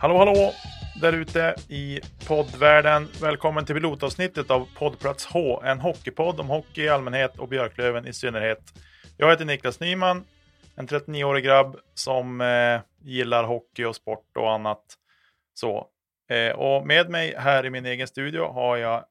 [0.00, 0.52] Hallå, hallå!
[1.00, 3.08] Där ute i poddvärlden.
[3.20, 8.12] Välkommen till pilotavsnittet av Poddplats H, en hockeypodd om hockey i allmänhet och Björklöven i
[8.12, 8.62] synnerhet.
[9.16, 10.24] Jag heter Niklas Nyman,
[10.76, 14.84] en 39-årig grabb som eh, gillar hockey och sport och annat.
[15.54, 15.86] Så.
[16.30, 19.04] Eh, och med mig här i min egen studio har jag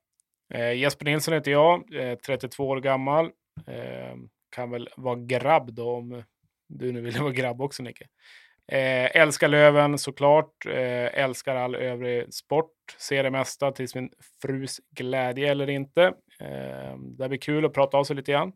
[0.54, 3.26] Eh, Jesper Nilsson heter jag, eh, 32 år gammal.
[3.68, 4.16] Eh,
[4.50, 6.24] kan väl vara grabb då om
[6.68, 8.08] du nu vill vara grabb också Nicke.
[8.72, 10.66] Eh, älskar Löven såklart.
[10.66, 12.74] Eh, älskar all övrig sport.
[12.98, 14.10] Ser det mesta till min
[14.42, 16.04] frus glädje eller inte.
[16.40, 18.52] Eh, det blir kul att prata av sig lite grann.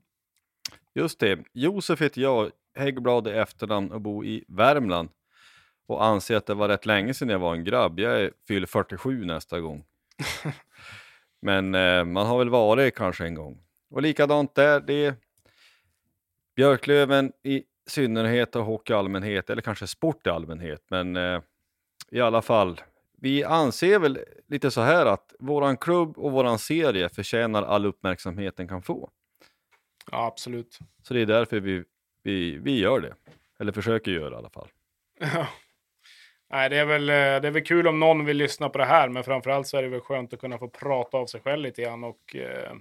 [0.96, 1.40] Just det.
[1.54, 5.10] Josef heter jag, Häggblad i efternamn och bor i Värmland.
[5.88, 8.00] Och anser att det var rätt länge sedan jag var en grabb.
[8.00, 9.84] Jag fyller 47 nästa gång.
[11.42, 13.64] Men eh, man har väl varit kanske en gång.
[13.90, 15.16] Och likadant där, det är
[16.56, 20.82] Björklöven i synnerhet och hockey i allmänhet, eller kanske sport i allmänhet.
[20.88, 21.42] Men eh,
[22.12, 22.82] i alla fall,
[23.18, 28.58] vi anser väl lite så här att våran klubb och våran serie förtjänar all uppmärksamhet
[28.58, 29.10] den kan få.
[30.12, 30.80] Ja, absolut.
[31.04, 31.84] Så det är därför vi,
[32.24, 33.14] vi, vi gör det.
[33.60, 34.68] Eller försöker göra i alla fall.
[35.20, 35.48] Ja.
[36.50, 38.86] Nej, det är, väl, eh, det är väl kul om någon vill lyssna på det
[38.86, 41.62] här, men framförallt så är det väl skönt att kunna få prata av sig själv
[41.64, 42.74] lite grann och eh,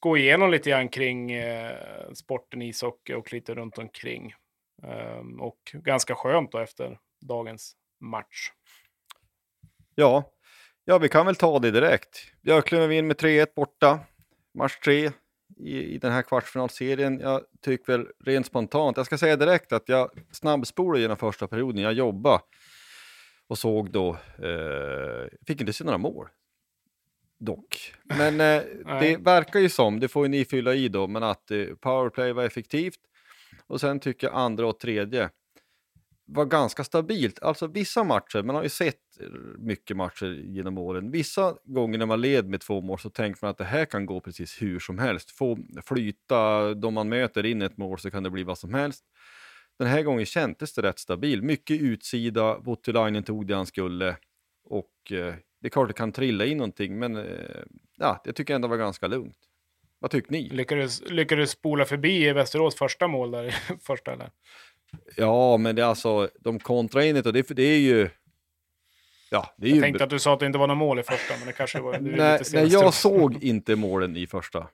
[0.00, 4.34] gå igenom lite grann kring eh, sporten ishockey och lite runt omkring.
[4.82, 8.50] Ehm, och ganska skönt då efter dagens match.
[9.94, 10.32] Ja,
[10.84, 12.32] ja vi kan väl ta det direkt.
[12.42, 14.00] Björklöven vinner med 3-1 borta.
[14.54, 15.10] Match 3
[15.56, 17.20] i, i den här kvartsfinalserien.
[17.20, 21.82] Jag tycker väl rent spontant, jag ska säga direkt att jag snabbspolade genom första perioden.
[21.82, 22.40] Jag jobbade
[23.48, 26.28] och såg då, eh, fick inte se några mål.
[27.40, 27.94] Dock.
[28.04, 28.62] Men eh,
[29.00, 32.32] det verkar ju som, det får ju ni fylla i då, men att eh, powerplay
[32.32, 33.00] var effektivt.
[33.66, 35.30] Och sen tycker jag andra och tredje
[36.32, 37.42] var ganska stabilt.
[37.42, 39.26] Alltså vissa matcher, man har ju sett eh,
[39.58, 41.10] mycket matcher genom åren.
[41.10, 44.06] Vissa gånger när man led med två mål så tänker man att det här kan
[44.06, 45.30] gå precis hur som helst.
[45.30, 49.04] Få flyta, de man möter in ett mål så kan det bli vad som helst.
[49.78, 51.42] Den här gången kändes det rätt stabil.
[51.42, 54.16] Mycket utsida, Voutilainen tog det han skulle.
[54.64, 57.24] Och eh, det är klart det kan trilla in någonting, men eh,
[57.96, 59.36] ja, det tycker jag ändå var ganska lugnt.
[59.98, 60.48] Vad tycker ni?
[60.48, 63.50] Lyckades, lyckades spola förbi Västerås första mål där i
[63.82, 64.30] första eller?
[65.16, 68.08] Ja, men det är alltså, de kontrar in det och det, det är ju...
[69.30, 69.82] Ja, det är Jag ju...
[69.82, 71.80] tänkte att du sa att det inte var något mål i första, men det kanske
[71.80, 71.94] var...
[71.94, 74.68] är Nej, lite nej, jag såg inte målen i första.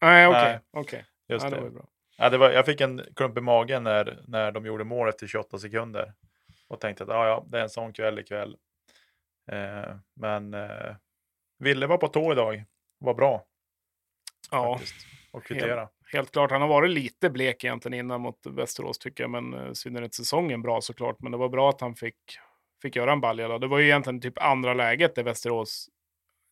[0.00, 0.42] Nej, okej.
[0.42, 0.60] Nej.
[0.72, 1.04] okej.
[1.28, 1.62] Just Ja, det det.
[1.62, 1.84] var bra.
[2.18, 5.28] Ja, det var, jag fick en klump i magen när, när de gjorde målet till
[5.28, 6.12] 28 sekunder.
[6.68, 8.56] Och tänkte att ja, ja, det är en sån kväll ikväll.
[9.52, 10.96] Eh, men eh,
[11.58, 12.64] Ville var på tå idag.
[12.98, 13.44] Var bra
[14.50, 15.06] Ja, faktiskt.
[15.32, 15.88] Och kvittera.
[16.12, 16.50] helt klart.
[16.50, 20.62] Han har varit lite blek egentligen innan mot Västerås tycker jag, men eh, synnerhet säsongen
[20.62, 21.22] bra såklart.
[21.22, 22.16] Men det var bra att han fick,
[22.82, 23.48] fick göra en balja.
[23.48, 23.58] Då.
[23.58, 25.88] Det var ju egentligen typ andra läget där Västerås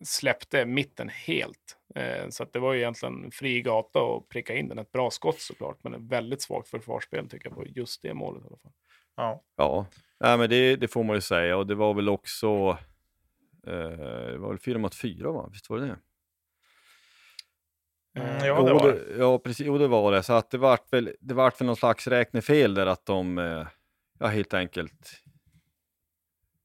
[0.04, 1.78] släppte mitten helt.
[1.94, 4.78] Eh, så att det var ju egentligen fri gata och pricka in den.
[4.78, 8.42] Ett bra skott såklart, men ett väldigt svagt försvarsspel tycker jag på just det målet
[8.42, 8.72] i alla fall.
[9.16, 9.42] Ja.
[9.56, 9.86] Ja,
[10.22, 12.78] Nej, men det, det får man ju säga och det var väl också,
[13.66, 13.90] eh,
[14.32, 15.48] det var väl fyra mot fyra va?
[15.52, 15.98] Visst var det det?
[18.20, 19.16] Mm, ja, det var det.
[19.19, 19.66] Ja, precis.
[19.66, 20.22] Jo, det var det.
[20.22, 23.66] Så att det vart väl, det vart väl någon slags räknefel där att de, eh,
[24.19, 25.22] ja helt enkelt,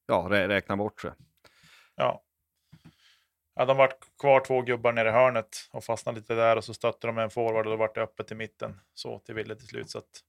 [0.07, 1.11] ja, rä, räknar bort sig.
[1.95, 2.23] Ja.
[3.55, 6.73] ja, de vart kvar två gubbar nere i hörnet och fastnade lite där och så
[6.73, 8.79] stötte de med en forward och då vart det öppet i mitten.
[8.93, 9.89] Så till Ville till slut.
[9.89, 10.23] Så att,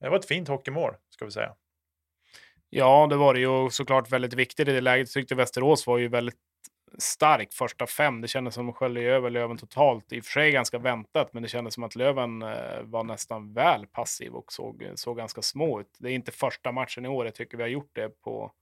[0.00, 1.54] det var ett fint hockeymål, ska vi säga.
[2.74, 5.08] Ja, det var det ju såklart väldigt viktigt i det läget.
[5.08, 6.38] Jag tyckte Västerås var ju väldigt
[6.98, 8.20] stark första fem.
[8.20, 10.12] Det kändes som att de sköljde över Löven totalt.
[10.12, 13.52] I och för sig ganska väntat, men det kändes som att Löven eh, var nästan
[13.52, 15.96] väl passiv och såg, såg ganska små ut.
[15.98, 18.52] Det är inte första matchen i år jag tycker vi har gjort det på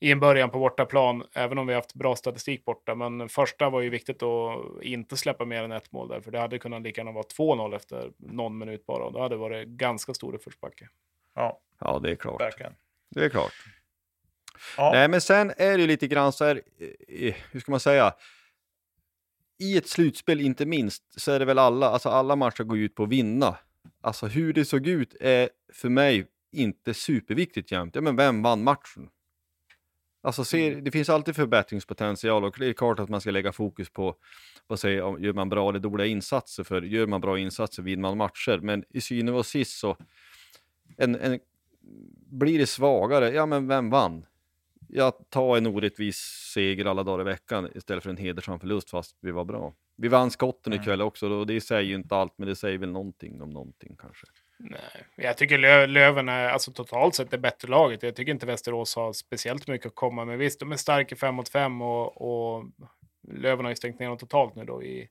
[0.00, 2.94] i en början på bortaplan, även om vi har haft bra statistik borta.
[2.94, 6.38] Men första var ju viktigt att inte släppa mer än ett mål där, för det
[6.38, 9.04] hade kunnat lika gärna vara 2-0 efter någon minut bara.
[9.04, 10.88] Och då hade det varit ganska stor uppförsbacke.
[11.34, 12.40] Ja, Ja, det är klart.
[12.40, 12.74] verkligen.
[13.10, 13.52] Det är klart.
[14.76, 16.62] Ja, Nej, men sen är det ju lite grann så här,
[17.08, 18.14] eh, hur ska man säga?
[19.58, 22.94] I ett slutspel inte minst så är det väl alla, alltså alla matcher går ut
[22.94, 23.56] på att vinna.
[24.00, 27.94] Alltså hur det såg ut är för mig inte superviktigt jämt.
[27.94, 29.08] Ja, men vem vann matchen?
[30.22, 33.90] Alltså ser, det finns alltid förbättringspotential och det är klart att man ska lägga fokus
[33.90, 34.16] på
[34.66, 38.02] vad säger, om gör man bra eller dåliga insatser för gör man bra insatser vinner
[38.02, 38.58] man matcher.
[38.62, 39.96] Men i syvende och sist så
[40.96, 41.40] en, en,
[42.30, 44.26] blir det svagare, ja men vem vann?
[44.88, 46.16] Jag tar en orättvis
[46.54, 49.74] seger alla dagar i veckan istället för en hedersam förlust fast vi var bra.
[49.96, 50.82] Vi vann skotten Mm.
[50.82, 53.96] ikväll också och det säger ju inte allt men det säger väl någonting om någonting
[53.98, 54.26] kanske.
[54.58, 54.80] Nej,
[55.16, 58.02] jag tycker Lö Löven är alltså, totalt sett det bättre laget.
[58.02, 60.38] Jag tycker inte Västerås har speciellt mycket att komma med.
[60.38, 62.64] Visst, de är starka fem mot fem och, och
[63.32, 65.08] Löven har ju stängt ner dem totalt nu då i,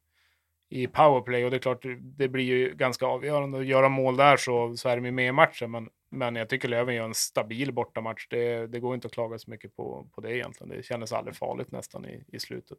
[0.69, 1.45] i powerplay.
[1.45, 3.57] Och det är klart, det blir ju ganska avgörande.
[3.59, 5.71] Att göra mål där så, så är de ju med i matchen.
[5.71, 8.27] Men, men jag tycker Löven gör en stabil bortamatch.
[8.29, 10.77] Det, det går inte att klaga så mycket på, på det egentligen.
[10.77, 12.77] Det kändes aldrig farligt nästan i, i slutet.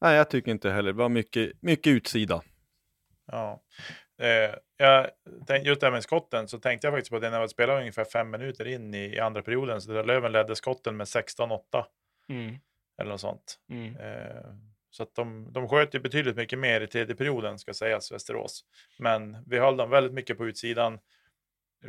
[0.00, 0.92] Nej, jag tycker inte heller.
[0.92, 2.42] Det var mycket, mycket utsida.
[3.26, 3.62] Ja.
[4.18, 5.10] Eh, jag
[5.46, 7.80] tänkte, just det här med skotten så tänkte jag faktiskt på det när vi spelade
[7.80, 9.80] ungefär fem minuter in i, i andra perioden.
[9.80, 11.60] Så där Löven ledde skotten med 16-8
[12.28, 12.56] Mm.
[12.98, 13.58] eller något sånt.
[13.70, 13.96] Mm.
[13.96, 14.44] Eh,
[14.90, 18.64] så att de, de sköt ju betydligt mycket mer i tredje perioden ska sägas, Västerås.
[18.98, 20.98] Men vi höll dem väldigt mycket på utsidan.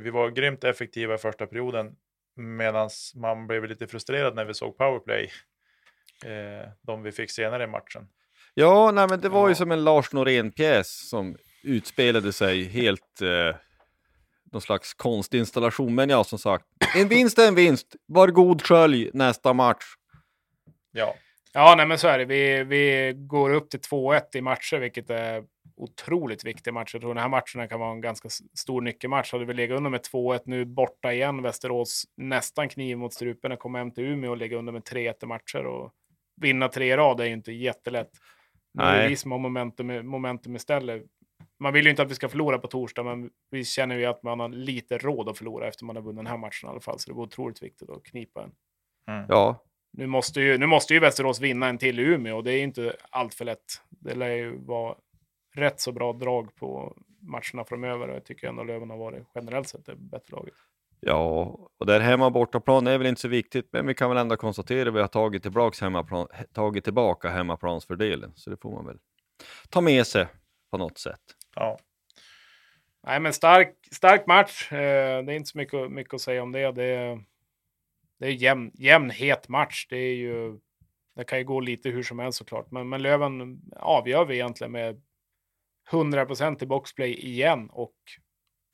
[0.04, 1.96] Vi var grymt effektiva i första perioden
[2.36, 5.32] medan man blev lite frustrerad när vi såg powerplay.
[6.26, 8.08] Eh, de vi fick senare i matchen.
[8.54, 9.56] Ja, nej men det var ju Ja.
[9.56, 13.56] som en Lars Norén-pjäs som utspelade sig helt eh,
[14.52, 15.96] någon slags konstinstallation.
[15.96, 16.66] Men ja, som sagt,
[16.96, 17.96] en vinst är en vinst.
[18.06, 19.84] Var god skölj nästa match.
[20.92, 21.16] Ja,
[21.54, 22.26] Ja, nej, men så är det.
[22.26, 25.44] Vi, vi går upp till 2-1 i matcher, vilket är
[25.78, 26.94] otroligt viktig match.
[26.94, 29.32] Jag tror den här matchen kan vara en ganska stor nyckelmatch.
[29.32, 33.60] Hade vi legat under med 2-1 nu borta igen, Västerås nästan kniv mot strupen, och
[33.60, 35.94] komma hem till Umeå och ligga under med 3-1 i matcher och
[36.42, 38.12] vinna tre i rad är ju inte jättelätt.
[38.80, 39.10] Är det Nej.
[39.10, 41.04] vi som har momentum, momentum istället.
[41.60, 44.24] Man vill ju inte att vi ska förlora på torsdag, men vi känner ju att
[44.24, 46.80] man har lite råd att förlora efter man har vunnit den här matchen i alla
[46.80, 47.00] fall.
[47.00, 48.52] Så det var otroligt viktigt att knipa en.
[49.28, 49.64] Ja,
[49.98, 52.64] Nu måste, ju, nu måste ju Västerås vinna en till i Umeå och det är
[52.64, 53.82] inte allt för lätt.
[53.90, 54.96] Det lär ju vara
[55.58, 59.68] rätt så bra drag på matcherna framöver och jag tycker ändå Löven har varit generellt
[59.68, 60.54] sett det bättre laget.
[61.00, 64.38] ja, och där hemma bortaplan är väl inte så viktigt, men vi kan väl ändå
[64.38, 68.98] konstatera att vi har tagit tillbaka, hemmaplan, tagit tillbaka hemmaplansfördelen, så det får man väl
[69.70, 70.28] ta med sig
[70.72, 71.22] på något sätt.
[71.56, 71.78] ja.
[73.04, 74.72] Nej, men stark, stark match.
[74.72, 76.72] Eh, det är inte så mycket, mycket att säga om det.
[76.72, 77.24] Det är,
[78.20, 79.88] det är jämn, jämn, het match.
[79.90, 80.60] Det är ju...
[81.16, 84.72] Det kan ju gå lite hur som helst såklart, men, men Löven avgör vi egentligen
[84.72, 85.02] med
[85.92, 87.96] 100% i boxplay igen och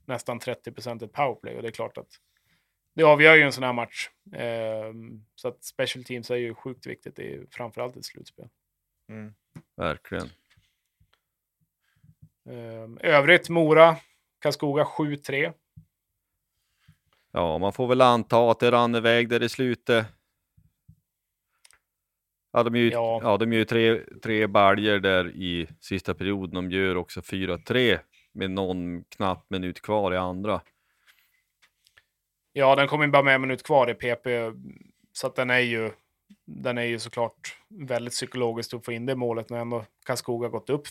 [0.05, 1.55] nästan 30% ett powerplay.
[1.55, 2.10] Och det är klart att
[2.96, 4.10] det avgör ju en sån här match.
[4.34, 4.93] Eh,
[5.36, 8.50] så att special teams är ju sjukt viktigt, i, framförallt i ett slutspel.
[9.10, 9.34] Mm.
[9.75, 10.29] Verkligen.
[12.50, 13.96] Eh, övrigt, Mora,
[14.39, 15.53] Karlskoga 7-3.
[17.32, 20.05] Ja, man får väl anta att det rann iväg där i slutet.
[22.53, 23.19] Ja, de gör ju, Ja.
[23.24, 23.38] ja.
[23.38, 26.55] de gör ju tre, tre baljer där i sista perioden.
[26.55, 28.00] De gör också 4-3
[28.33, 30.62] med någon knapp minut kvar i andra.
[32.53, 34.27] Ja, den kommer ju bara med en minut kvar i PP,
[35.13, 35.91] så att den är ju,
[36.45, 40.69] den är ju såklart väldigt psykologiskt att få in det målet när ändå Karlskoga gått
[40.69, 40.83] upp,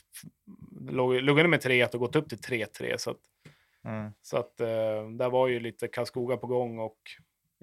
[0.91, 2.97] låg, under med 3-1 och gått upp till 3-3.
[2.99, 3.19] Så att,
[3.85, 4.11] Mm.
[4.23, 6.99] så att eh, där var ju lite Karlskoga på gång och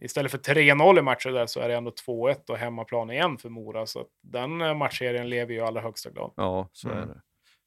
[0.02, 3.50] istället för 3-0 i matcher där så är det ändå 2-1 och hemmaplan igen för
[3.50, 3.86] Mora.
[3.86, 6.34] Så att den eh, matchserien lever ju i allra högsta grad.
[6.38, 7.04] Ja, så Mm.
[7.04, 7.22] är det.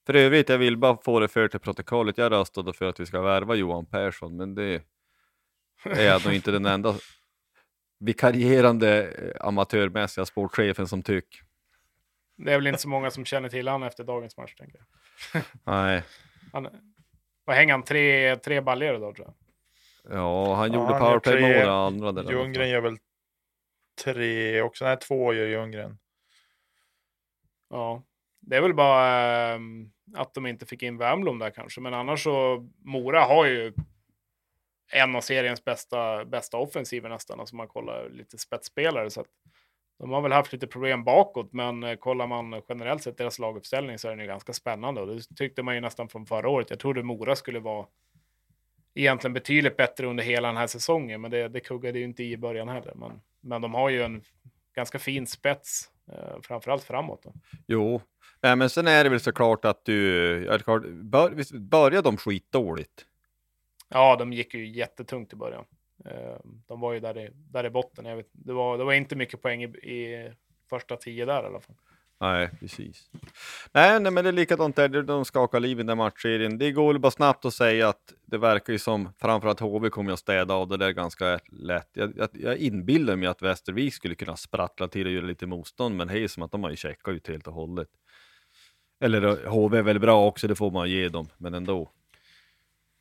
[0.07, 2.19] För övrigt, jag vill bara få det för till protokollet.
[2.19, 4.83] Jag röstade för att vi ska värva Johan Persson, men det
[5.85, 6.95] är jag nog inte den enda
[7.99, 11.41] vikarierande eh, amatörmässiga sportchefen som tycker.
[12.37, 15.43] Det är väl inte så många som känner till han efter dagens match, tänker jag.
[15.65, 16.03] Nej,
[16.53, 16.69] Han,
[17.45, 17.83] vad hänger han?
[17.83, 19.35] Tre, tre baljor idag, tror jag.
[20.09, 21.33] Ja, han Ja, gjorde han gör tre.
[21.33, 22.33] powerplay-mål och andra där.
[22.33, 22.97] Ljunggren gör väl
[24.05, 24.85] tre också.
[24.85, 25.99] Nej, två gör Ljunggren.
[27.71, 28.03] Ja,
[28.41, 29.09] det är väl bara
[29.55, 31.81] ehm, att de inte fick in Wernbloom där kanske.
[31.81, 33.73] Men annars så, Mora har ju
[34.93, 37.41] en av seriens bästa, bästa offensiver nästan.
[37.41, 39.11] Alltså man kollar lite spetsspelare.
[39.11, 39.27] Så att
[39.99, 43.99] de har väl haft lite problem bakåt, men eh, kollar man generellt sett deras laguppställning
[43.99, 45.01] så är den ju ganska spännande.
[45.01, 46.71] Och det tyckte man ju nästan från förra året.
[46.71, 47.87] Jag trodde Mora skulle vara
[48.95, 52.37] egentligen betydligt bättre under hela den här säsongen, men det, det kuggade ju inte i
[52.37, 52.93] början heller.
[52.95, 54.23] Men, men de har ju en
[54.75, 57.23] ganska fin spets, eh, framförallt framåt.
[57.23, 57.33] Då.
[57.67, 58.01] Jo,
[58.43, 60.41] Nej, men sen är det väl såklart att du,
[61.03, 63.07] bör, började de skitdåligt?
[63.89, 65.65] Ja, de gick ju jättetungt i början.
[66.05, 68.05] Eh, De var ju där i, där i botten.
[68.05, 70.33] Jag vet, det, var, det var inte mycket poäng i, i
[70.71, 71.77] första tio där i alla fall.
[72.23, 73.11] Nej, precis.
[73.73, 76.59] Nej, nej, men det är likadant där, de skakar liv i den matchserien.
[76.59, 80.13] Det går väl bara snabbt att säga att det verkar ju som framförallt HV kommer
[80.13, 81.89] att städa av det där ganska lätt.
[81.93, 85.97] Jag, jag, jag inbillar mig att Västervik skulle kunna sprattla till och göra lite motstånd,
[85.97, 87.89] men det är ju som att de har ju checkat ut helt och hållet.
[89.01, 91.91] Eller eh, HV är väl bra också, det får man ge dem, men ändå.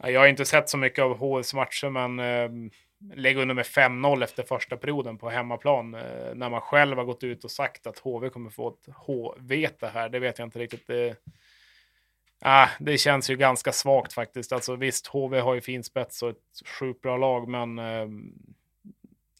[0.04, 2.72] Ja, Jag har inte sett så mycket av HVs matcher, men eh,
[3.14, 5.94] lägg under med 5-0 efter första perioden på hemmaplan.
[5.94, 9.88] Eh, när man själv har gått ut och sagt att HV kommer få ett H-vete
[9.94, 10.88] här, det vet jag inte riktigt.
[10.88, 11.16] Det,
[12.42, 14.52] ah, det känns ju ganska svagt faktiskt.
[14.52, 18.34] Alltså visst, HV har ju fin spets och ett sjukt bra lag, men ehm,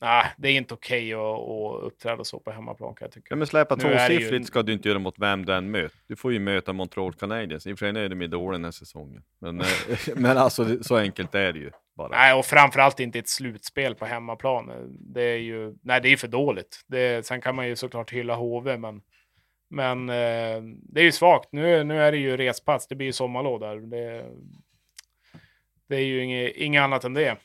[0.02, 3.28] ah, det är inte okej att, att uppträda så på hemmaplan kan jag tycka.
[3.30, 6.00] Ja, men är det ju- tvåsiffrigt ska du inte göra mot vem du än möter.
[6.08, 7.68] Du får ju möta Montreal Canadiens.
[7.68, 9.24] I och för sig är de dåliga den här säsongen.
[9.40, 9.68] Men, eh,
[10.16, 12.08] men alltså, så enkelt är det ju bara.
[12.08, 14.72] Nej, och framförallt inte ett slutspel på hemmaplan.
[15.00, 16.82] Det är ju, nej, det är för dåligt.
[16.88, 19.02] Det, sen kan man ju såklart hylla HV, men,
[19.70, 21.50] men eh, det är ju svagt.
[21.52, 23.76] Nu, nu är det ju respass, det blir ju sommarlov där.
[23.76, 24.26] Det,
[25.90, 27.38] det är ju inget, inget annat än det.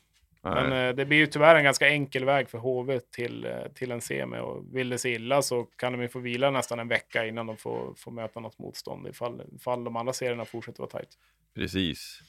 [0.54, 0.88] Men Nej.
[0.88, 4.00] eh, det blir ju tyvärr en ganska enkel väg för HV till, eh, till en
[4.00, 4.38] semi.
[4.38, 7.46] Och vill det sig illa så kan de ju få vila nästan en vecka innan
[7.46, 11.18] de får, får möta något motstånd ifall, ifall de andra serierna fortsätter vara tajt.
[11.54, 12.20] Precis.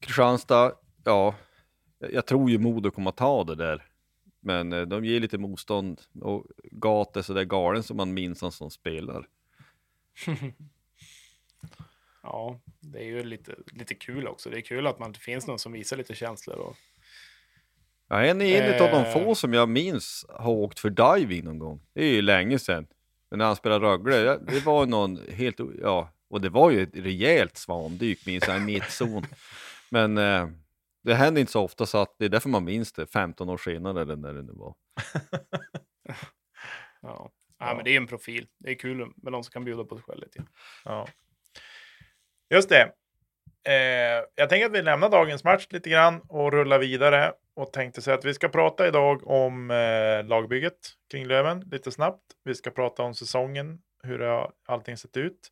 [0.00, 0.72] Kristianstad,
[1.04, 1.34] ja,
[1.98, 3.86] jag tror ju Modo kommer att ta det där.
[4.40, 8.42] Men eh, de ger lite motstånd och Gat är så där galen som man minns
[8.42, 9.26] han som spelar.
[12.22, 14.50] Ja, det är ju lite, lite kul också.
[14.50, 16.56] Det är kul att man det finns någon som visar lite känslor.
[16.56, 16.76] Och,
[18.10, 19.12] Ja, en är en av de Eh.
[19.12, 21.80] få som jag minns har åkt för diving någon gång.
[21.94, 22.86] Det är ju länge sedan.
[23.30, 26.96] Men när han spelade Rögle, det var någon helt, ja, och det var ju ett
[26.96, 29.22] rejält svandyk minns jag i mittzon.
[29.90, 30.48] Men eh,
[31.02, 33.58] det händer inte så ofta så att det är därför man minns det 15 år
[33.58, 34.74] senare eller när det nu var.
[37.02, 37.30] ja.
[37.58, 38.46] Ja, men det är en profil.
[38.58, 40.44] Det är kul med någon som kan bjuda på sig själv lite.
[40.84, 41.08] Ja.
[42.54, 42.92] Just det.
[43.68, 47.32] Eh, jag tänker att vi lämnar dagens match lite grann och rullar vidare.
[47.56, 50.78] Och tänkte säga att vi ska prata idag om eh, lagbygget
[51.10, 52.22] kring Löven lite snabbt.
[52.44, 55.48] Vi ska prata om säsongen, hur har allting sett ut.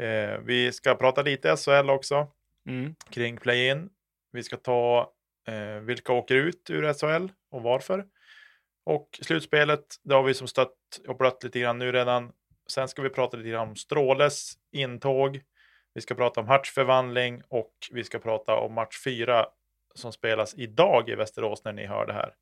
[0.00, 2.28] Eh, vi ska prata lite SHL också
[2.68, 2.94] Mm.
[3.10, 3.88] kring play-in.
[4.32, 5.12] Vi ska ta
[5.48, 8.04] eh, vilka åker ut ur SHL och varför.
[8.86, 10.76] Och slutspelet, det har vi som stött
[11.08, 12.32] och blött lite grann nu redan.
[12.70, 15.40] Sen ska vi prata lite grann om Stråles intåg.
[15.96, 19.46] Vi ska prata om Harts förvandling och vi ska prata om match 4
[19.94, 22.34] som spelas idag i Västerås när ni hör det här.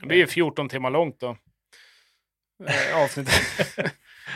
[0.00, 1.36] Det blir ju 14 timmar långt då.
[2.68, 3.34] Eh, avsnittet.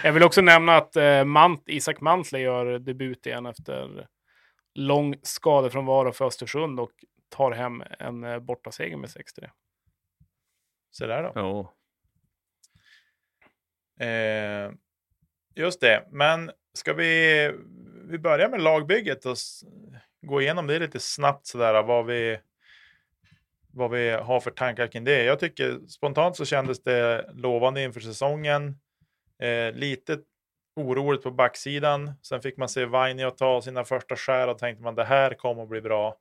[0.02, 4.08] Jag vill också nämna att eh, Mant, Isak Mantle gör debut igen efter
[4.74, 6.92] lång skadefrånvaro för Östersund och
[7.28, 9.50] tar hem en eh, bortaseger med 6-3.
[10.90, 11.32] Så där då.
[11.34, 11.72] Ja,
[14.06, 14.72] Eh,
[15.54, 17.52] just det, men ska vi,
[18.04, 19.37] vi börja med lagbygget och
[20.23, 22.38] gå igenom det lite snabbt sådär vad vi,
[23.73, 25.25] vad vi har för tankar kring det.
[25.25, 28.80] Jag tycker spontant så kändes det lovande inför säsongen.
[29.38, 30.18] Eh, lite
[30.76, 32.12] oroligt på backsidan.
[32.23, 35.62] Sen fick man se Vainio ta sina första skär och tänkte man det här kommer
[35.62, 36.16] att bli bra.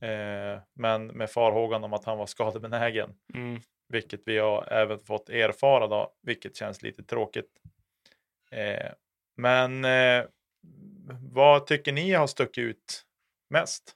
[0.00, 3.10] Eh, men med farhågan om att han var skadebenägen.
[3.34, 3.60] Mm.
[3.88, 7.50] Vilket vi har även fått erfara då, vilket känns lite tråkigt.
[8.50, 8.92] Eh,
[9.38, 10.24] men eh,
[11.32, 13.04] vad tycker ni har stuckit ut
[13.50, 13.94] mest?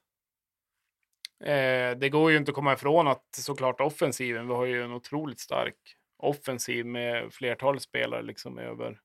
[1.45, 4.93] Eh, det går ju inte att komma ifrån att såklart offensiven, vi har ju en
[4.93, 5.77] otroligt stark
[6.19, 9.01] offensiv med flertal spelare liksom över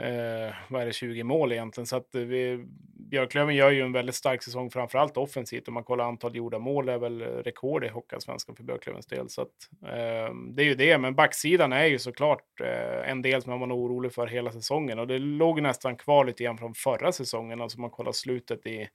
[0.00, 1.86] eh, vad är det, 20 mål egentligen.
[1.86, 2.64] Så att eh, vi,
[3.10, 5.68] Björklöven gör ju en väldigt stark säsong, framförallt offensivt.
[5.68, 9.28] Om man kollar antal gjorda mål är väl rekord i Hockeyallsvenskan för Björklövens del.
[9.28, 9.48] Så att,
[9.82, 13.68] eh, det är ju det, men backsidan är ju såklart eh, en del som man
[13.68, 14.98] var orolig för hela säsongen.
[14.98, 18.66] Och det låg nästan kvar lite grann från förra säsongen, alltså om man kollar slutet
[18.66, 18.88] i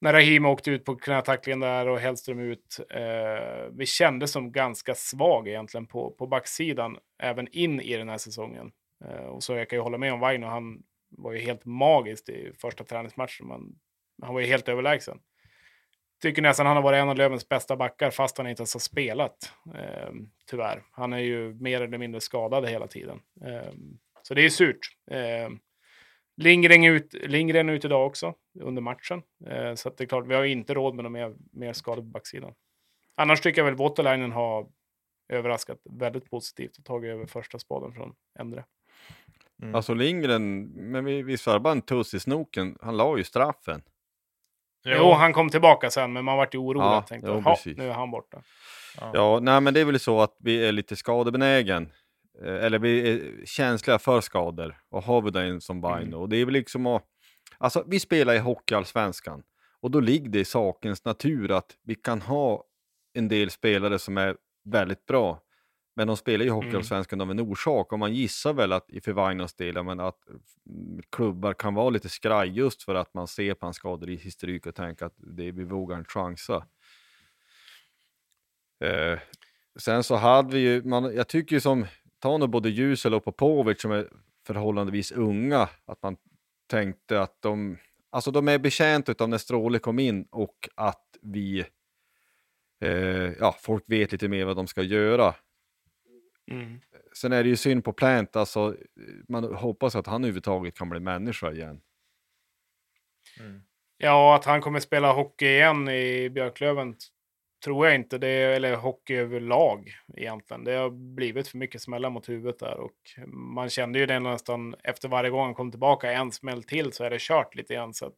[0.00, 2.80] när Rahim åkte ut på knätacklingen där och Hellström ut.
[2.90, 8.18] Eh, vi kände som ganska svag egentligen på, på backsidan, även in i den här
[8.18, 8.72] säsongen.
[9.08, 12.28] Eh, och så jag kan ju hålla med om Vaino, han var ju helt magiskt
[12.28, 13.46] i första träningsmatchen.
[13.46, 13.78] Man,
[14.22, 15.18] han var ju helt överlägsen.
[16.22, 18.80] Tycker nästan han har varit en av Lövens bästa backar fast han inte ens har
[18.80, 19.52] spelat.
[19.74, 20.12] Eh,
[20.50, 20.82] tyvärr.
[20.90, 23.20] Han är ju mer eller mindre skadad hela tiden.
[23.44, 23.72] Eh,
[24.22, 24.78] så det är surt.
[25.10, 25.48] Eh,
[26.36, 29.22] Lindgren, ut, Lindgren ut idag också under matchen.
[29.46, 32.08] Eh, så det är klart, vi har inte råd med några mer, mer skador på
[32.08, 32.54] backsidan.
[33.14, 34.68] Annars tycker jag väl Waterlinen har
[35.28, 38.64] överraskat väldigt positivt och tagit över första spaden från Endre.
[39.62, 39.74] Mm.
[39.74, 42.78] Alltså Lindgren, men vi, vi svarade bara en tuss i snoken.
[42.80, 43.82] Han la ju straffen.
[44.84, 46.86] Jo, jo han kom tillbaka sen, men man vart ju orolig.
[46.86, 48.42] Ja, tänkte, jo, nu är han borta.
[49.00, 49.10] Ja.
[49.14, 51.92] ja, nej, men det är väl så att vi är lite skadebenägen.
[52.42, 54.76] Eh, eller vi är känsliga för skador.
[54.90, 56.16] Och har vi den som Vaino.
[56.16, 56.28] Mm.
[56.28, 57.04] det är väl liksom att...
[57.58, 59.42] Alltså, vi spelar i Hockeyallsvenskan.
[59.80, 62.64] Och då ligger det i sakens natur att vi kan ha
[63.14, 65.40] en del spelare som är väldigt bra.
[65.96, 67.28] Men de spelar ju Hockeyallsvenskan mm.
[67.28, 70.28] av en orsak och man gissar väl att i Förvainas del men att
[70.68, 74.16] mm, klubbar kan vara lite skraj just för att man ser på hans skador i
[74.16, 76.66] historik och tänker att det, vi vågar inte chansa.
[78.84, 79.18] Eh,
[79.76, 81.86] sen så hade vi ju, man, jag tycker ju som,
[82.18, 84.08] ta nu både Jusel och Popovic som är
[84.46, 86.16] förhållandevis unga, att man
[86.66, 87.78] tänkte att de,
[88.10, 91.64] alltså de är betjänta av när Stråle kom in och att vi,
[92.80, 95.34] eh, ja, folk vet lite mer vad de ska göra.
[96.50, 96.80] Mm.
[97.16, 98.76] Sen är det ju synd på Plant, alltså,
[99.28, 101.80] man hoppas att han överhuvudtaget kan bli människa igen.
[103.40, 103.62] Mm.
[103.98, 106.96] Ja, att han kommer spela hockey igen i Björklöven
[107.64, 108.18] tror jag inte.
[108.18, 110.64] Det är, eller hockey överlag egentligen.
[110.64, 112.96] Det har blivit för mycket smällar mot huvudet där och
[113.32, 116.12] man kände ju det nästan efter varje gång han kom tillbaka.
[116.12, 117.94] En smäll till så är det kört lite grann.
[117.94, 118.16] Så att,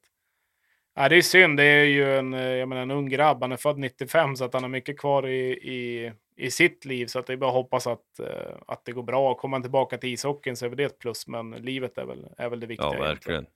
[0.94, 1.57] ja, det är synd.
[1.57, 3.42] Det är ju en, jag menar, en ung grabb.
[3.42, 7.07] Han är född 95 så att han har mycket kvar i, i i sitt liv.
[7.07, 8.27] Så att det är bara att hoppas att, uh,
[8.66, 9.35] att det går bra.
[9.35, 12.27] Kommer han tillbaka till ishockeyn så är väl det ett plus, men livet är väl,
[12.38, 12.92] är väl det viktiga.
[12.92, 13.46] Ja, verkligen.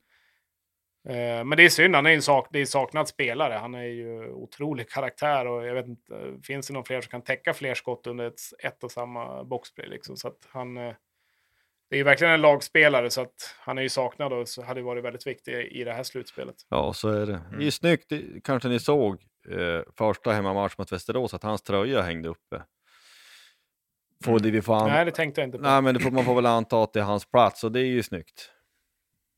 [1.08, 3.54] Uh, men det är synd, han är en sak, det är saknad spelare.
[3.54, 7.22] Han är ju otrolig karaktär och jag vet inte, finns det någon fler som kan
[7.22, 10.16] täcka fler skott under ett, ett och samma boxplay liksom.
[10.16, 10.94] Så att han, uh,
[11.90, 14.82] det är ju verkligen en lagspelare så att han är ju saknad och så hade
[14.82, 16.56] varit väldigt viktig i det här slutspelet.
[16.68, 17.42] Ja, så är det.
[17.48, 17.58] Mm.
[17.58, 22.02] Det är snyggt, det, kanske ni såg eh, första hemmamatch mot Västerås att hans tröja
[22.02, 22.62] hängde uppe.
[24.24, 24.42] Får mm.
[24.42, 24.88] det vi får an...
[24.88, 25.64] Nej, det tänkte jag inte på.
[25.64, 27.80] Nej, men det får, man får väl anta att det är hans plats och det
[27.80, 28.50] är ju snyggt.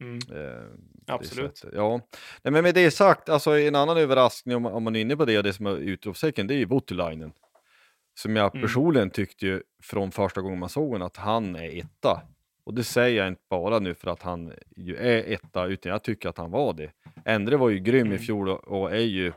[0.02, 0.18] Mm.
[0.18, 0.64] Eh,
[1.06, 1.64] Absolut.
[1.72, 2.00] Ja,
[2.42, 5.24] Nej, men med det sagt, alltså en annan överraskning om, om man är inne på
[5.24, 7.32] det och det som är utropstecken, det är ju Voutilainen.
[8.14, 8.66] Som jag mm.
[8.66, 12.22] personligen tyckte ju från första gången man såg honom att han är etta.
[12.64, 16.02] Och det säger jag inte bara nu för att han ju är etta, utan jag
[16.02, 16.90] tycker att han var det.
[17.24, 18.12] Endre var ju grym mm.
[18.12, 19.32] i fjol och är ju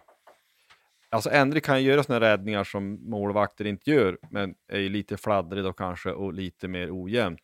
[1.15, 5.17] Alltså Endre kan ju göra sådana räddningar som målvakter inte gör, men är ju lite
[5.17, 7.38] fladdrig då kanske och lite mer ojämn.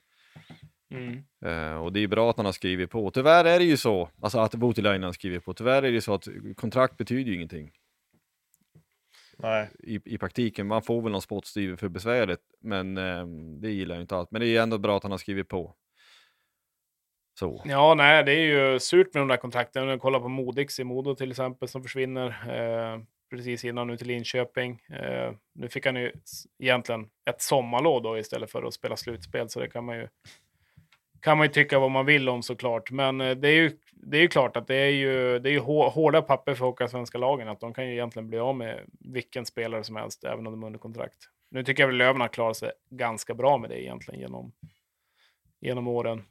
[0.89, 1.23] Mm.
[1.45, 3.11] Uh, och det är bra att han har skrivit på.
[3.11, 6.01] Tyvärr är det ju så, alltså att Voutilainen har skrivit på, tyvärr är det ju
[6.01, 7.71] så att kontrakt betyder ju ingenting.
[9.37, 9.69] Nej.
[9.79, 14.03] I, I praktiken, man får väl någon spottstyver för besväret, men um, det gillar jag
[14.03, 14.31] inte allt.
[14.31, 15.75] Men det är ändå bra att han har skrivit på.
[17.39, 17.61] Så.
[17.65, 19.83] Ja, nej, det är ju surt med de där kontrakten.
[19.83, 22.27] Om du kollar på Modix i Modo till exempel som försvinner.
[22.27, 23.01] Eh,
[23.31, 24.81] precis innan nu till Linköping.
[24.89, 26.11] Eh, nu fick han ju
[26.59, 30.07] egentligen ett sommarlov då istället för att spela slutspel, så det kan man ju
[31.21, 32.91] kan man ju tycka vad man vill om såklart.
[32.91, 35.53] Men eh, det är ju, det är ju klart att det är ju, det är
[35.53, 37.47] ju hårda papper för åka svenska lagen.
[37.47, 40.63] Att de kan ju egentligen bli av med vilken spelare som helst, även om de
[40.63, 41.17] är under kontrakt.
[41.51, 44.51] Nu tycker jag väl Löven har klarat sig ganska bra med det egentligen genom
[45.61, 46.23] genom åren.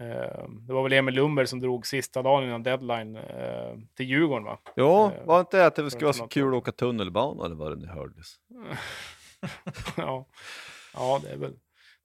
[0.00, 4.44] Eh, det var väl Emil Lundberg som drog sista dagen innan deadline eh, till Djurgården
[4.44, 4.58] va?
[4.74, 7.56] Ja, eh, var inte det att det skulle vara så kul att åka tunnelbana eller
[7.56, 8.34] vad det nu hördes?
[9.96, 10.26] ja.
[10.94, 11.54] ja, det är väl,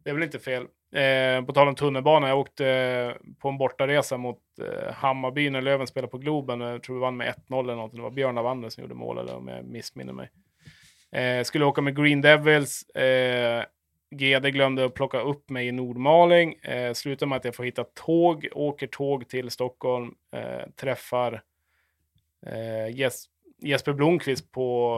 [0.04, 0.68] det är väl inte fel.
[0.94, 5.62] Eh, på tal om tunnelbana, jag åkte eh, på en bortaresa mot eh, Hammarby när
[5.62, 6.62] Löven spelade på Globen.
[6.62, 7.96] Jag tror vi vann med 1-0 eller något.
[7.96, 10.30] Det var Björn Avander som gjorde mål, eller om jag missminner mig.
[11.12, 12.90] Eh, skulle åka med Green Devils.
[12.90, 13.64] Eh,
[14.14, 16.54] GD glömde att plocka upp mig i Nordmaling.
[16.54, 21.44] Eh, slutar med att jag får hitta tåg, åker tåg till Stockholm, eh, träffar
[22.46, 23.26] eh, Jes
[23.62, 24.98] Jesper Blomqvist på,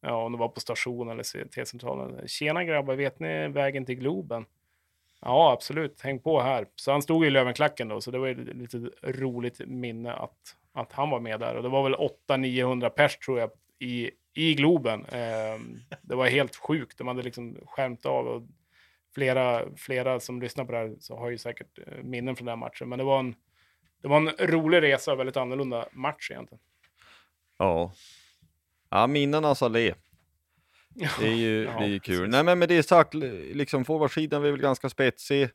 [0.00, 2.28] ja om det var på station eller T-centralen.
[2.28, 4.46] Tjena grabbar, vet ni vägen till Globen?
[5.20, 6.00] Ja, absolut.
[6.00, 6.66] Häng på här.
[6.74, 10.92] Så han stod i Lövenklacken då, så det var ett lite roligt minne att, att
[10.92, 11.54] han var med där.
[11.54, 11.94] Och det var väl
[12.28, 15.04] 800-900 pers tror jag i, i Globen.
[15.04, 15.60] Eh,
[16.02, 16.98] det var helt sjukt.
[16.98, 18.26] De hade liksom skärmt av.
[18.26, 18.42] Och
[19.14, 22.58] flera, flera som lyssnar på det här så har ju säkert eh, minnen från den
[22.58, 22.88] matchen.
[22.88, 23.34] Men det var en,
[24.02, 26.60] det var en rolig resa och väldigt annorlunda match egentligen.
[27.58, 27.92] Ja.
[28.90, 29.94] Ja, minnenas allé.
[31.20, 32.16] Det är ju, Ja, det är ju kul.
[32.18, 32.32] precis.
[32.32, 35.48] Nej, men med det sagt, liksom forwardsidan är väl ganska spetsig.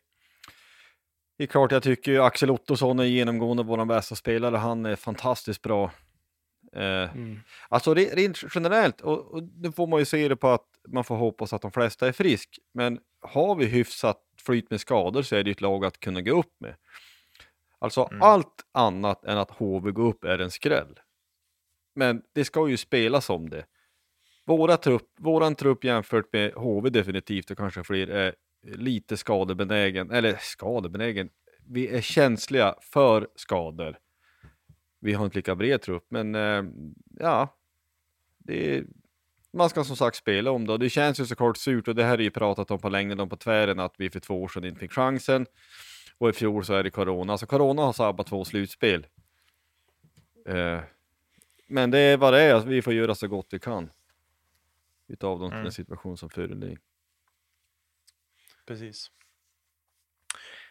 [1.37, 4.57] Det är klart, jag tycker ju Axel Ottosson är genomgående vår bästa spelare.
[4.57, 5.91] Han är fantastiskt bra.
[6.75, 7.39] Eh, Mm.
[7.69, 11.03] Alltså re- rent generellt, och, och nu får man ju se det på att man
[11.03, 12.59] får hoppas att de flesta är frisk.
[12.73, 16.21] Men har vi hyfsat flyt med skador så är det ju ett lag att kunna
[16.21, 16.75] gå upp med.
[17.79, 18.21] Alltså Mm.
[18.21, 20.99] allt annat än att HV går upp är en skräll.
[21.95, 23.65] Men det ska ju spelas om det.
[24.45, 30.37] Våra trupp, våran trupp jämfört med HV definitivt och kanske fler är lite skadebenägen, eller
[30.39, 31.29] skadebenägen,
[31.69, 33.97] vi är känsliga för skador.
[35.03, 36.63] Vi har inte lika bred trupp, men eh,
[37.19, 37.57] ja,
[38.37, 38.85] det är,
[39.53, 42.17] man ska som sagt spela om det det känns ju såklart surt och det här
[42.17, 44.65] är ju pratat om på längden och på tvären att vi för två år sedan
[44.65, 45.45] inte fick chansen
[46.17, 47.33] och i fjol så är det corona.
[47.33, 49.07] Alltså corona har sabbat två slutspel.
[50.47, 50.79] Eh,
[51.67, 53.91] men det är vad det är, vi får göra så gott vi kan
[55.07, 55.71] utav den, Mm.
[55.71, 56.79] situation som föreligger.
[58.65, 59.11] Precis.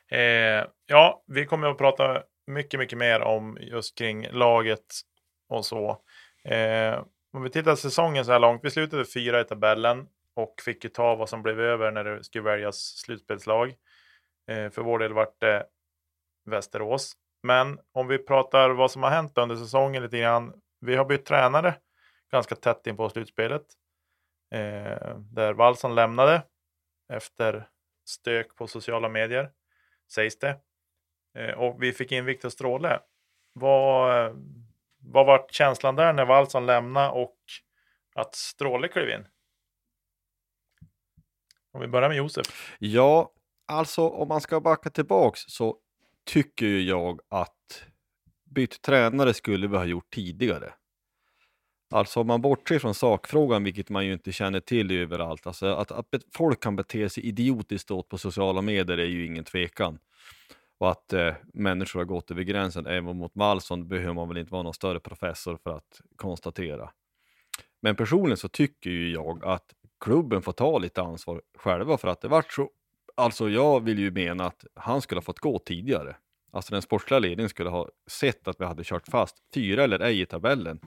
[0.09, 5.01] Eh, ja, vi kommer att prata mycket, mycket mer om just kring laget
[5.49, 6.03] och så.
[6.45, 8.65] Eh, om vi tittar säsongen så här långt.
[8.65, 12.25] Vi slutade fyra i tabellen och fick ju ta vad som blev över när det
[12.25, 13.69] skulle väljas slutspelslag.
[14.51, 15.67] Eh, för vår del vart det
[16.45, 17.12] Västerås.
[17.43, 20.61] Men om vi pratar vad som har hänt under säsongen lite grann.
[20.81, 21.75] Vi har bytt tränare
[22.33, 23.67] ganska tätt in på slutspelet.
[24.55, 26.43] Eh, där Wallson lämnade
[27.12, 27.69] efter
[28.05, 29.51] stök på sociala medier,
[30.12, 30.61] sägs det.
[31.35, 33.01] Eh, och vi fick in Viktor Stråle.
[33.53, 34.33] Vad,
[34.99, 37.37] vad var känslan där när Wallson lämnade och
[38.14, 39.27] att Stråle klev in?
[41.73, 42.77] Om vi börjar med Josef.
[42.79, 43.33] Ja,
[43.66, 45.77] alltså om man ska backa tillbaks så
[46.25, 47.85] tycker ju jag att
[48.45, 50.73] bytt tränare skulle vi ha gjort tidigare.
[51.90, 55.92] Alltså om man bortser från sakfrågan, vilket man ju inte känner till överallt, alltså att,
[55.92, 59.99] att folk kan bete sig idiotiskt åt på sociala medier är ju ingen tvekan.
[60.83, 64.53] Och att eh, människor har gått över gränsen även mot Malson behöver man väl inte
[64.53, 66.90] vara någon större professor för att konstatera.
[67.83, 72.21] Men personligen så tycker ju jag att klubben får ta lite ansvar själva för att
[72.21, 72.71] det vart så.
[73.14, 76.16] Alltså jag vill ju mena att han skulle ha fått gå tidigare.
[76.53, 80.21] Alltså den sportsliga ledningen skulle ha sett att vi hade kört fast fyra eller ej
[80.21, 80.81] i tabellen.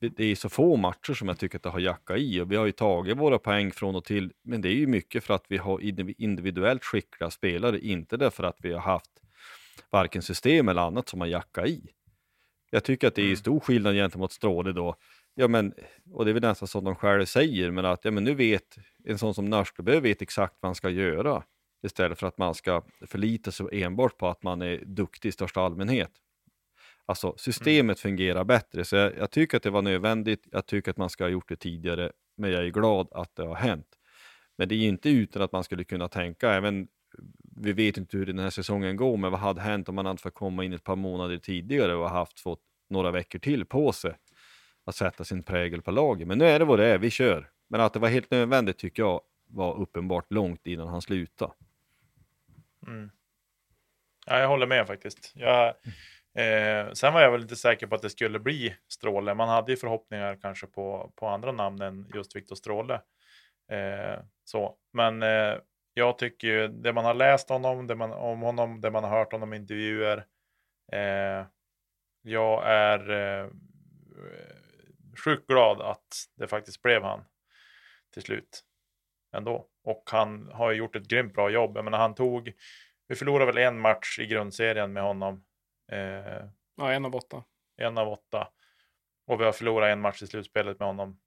[0.00, 2.56] Det är så få matcher som jag tycker att det har jackat i och vi
[2.56, 4.32] har ju tagit våra poäng från och till.
[4.44, 8.44] Men det är ju mycket för att vi har indiv- individuellt skickliga spelare, inte därför
[8.44, 9.10] att vi har haft
[9.90, 11.90] varken system eller annat som har jackat i.
[12.70, 13.36] Jag tycker att det är Mm.
[13.36, 14.96] stor skillnad gentemot Stråle då.
[15.34, 15.74] Ja, men,
[16.12, 18.76] och det är väl nästan som de själva säger, men att ja, men nu vet
[19.04, 21.42] en sån som Nörstebö vet exakt vad han ska göra.
[21.86, 25.60] Istället för att man ska förlita sig enbart på att man är duktig i största
[25.60, 26.10] allmänhet.
[27.06, 30.46] Alltså systemet fungerar bättre, så jag, jag tycker att det var nödvändigt.
[30.52, 33.42] Jag tycker att man ska ha gjort det tidigare, men jag är glad att det
[33.42, 33.98] har hänt.
[34.58, 36.88] Men det är ju inte utan att man skulle kunna tänka, även
[37.56, 40.22] vi vet inte hur den här säsongen går, men vad hade hänt om man hade
[40.22, 44.16] fått komma in ett par månader tidigare och haft fått några veckor till på sig
[44.84, 46.28] att sätta sin prägel på laget.
[46.28, 47.50] Men nu är det vad det är, vi kör.
[47.68, 51.52] Men att det var helt nödvändigt tycker jag var uppenbart långt innan han slutade.
[52.86, 53.10] Mm.
[54.26, 55.32] Ja, jag håller med faktiskt.
[55.34, 55.74] Jag,
[56.36, 59.34] eh, sen var jag väl inte säker på att det skulle bli Stråle.
[59.34, 62.94] Man hade ju förhoppningar kanske på, på andra namn än just Viktor Stråle.
[63.72, 64.76] Eh, så.
[64.92, 65.54] Men eh,
[65.94, 69.18] jag tycker ju det man har läst honom, det man, om honom, det man har
[69.18, 70.26] hört honom i intervjuer.
[70.92, 71.46] Eh,
[72.22, 73.50] jag är eh,
[75.24, 77.24] sjukt glad att det faktiskt blev han
[78.14, 78.64] till slut
[79.36, 79.66] ändå.
[79.84, 81.76] Och han har ju gjort ett grymt bra jobb.
[81.76, 82.52] Jag menar, han tog,
[83.08, 85.44] vi förlorade väl en match i grundserien med honom.
[85.88, 86.44] Eh,
[86.78, 87.44] Ja, en av åtta.
[87.76, 88.48] en av åtta.
[89.26, 91.20] Och vi har förlorat en match i slutspelet med honom.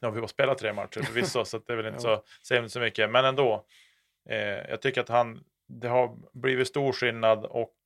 [0.00, 2.62] Nu har vi bara spelat tre matcher förvisso, så det är väl inte så, säger
[2.62, 3.10] inte så mycket.
[3.10, 3.66] Men ändå,
[4.28, 4.38] eh,
[4.70, 7.76] jag tycker att han, det har blivit stor skillnad och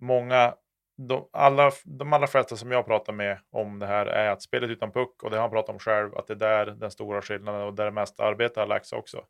[0.00, 0.56] många,
[0.96, 4.70] de, alla, de allra flesta som jag pratar med om det här är att spelet
[4.70, 7.22] utan puck, och det har han pratat om själv, att det är där den stora
[7.22, 9.26] skillnaden och där det mesta arbete har lagts också.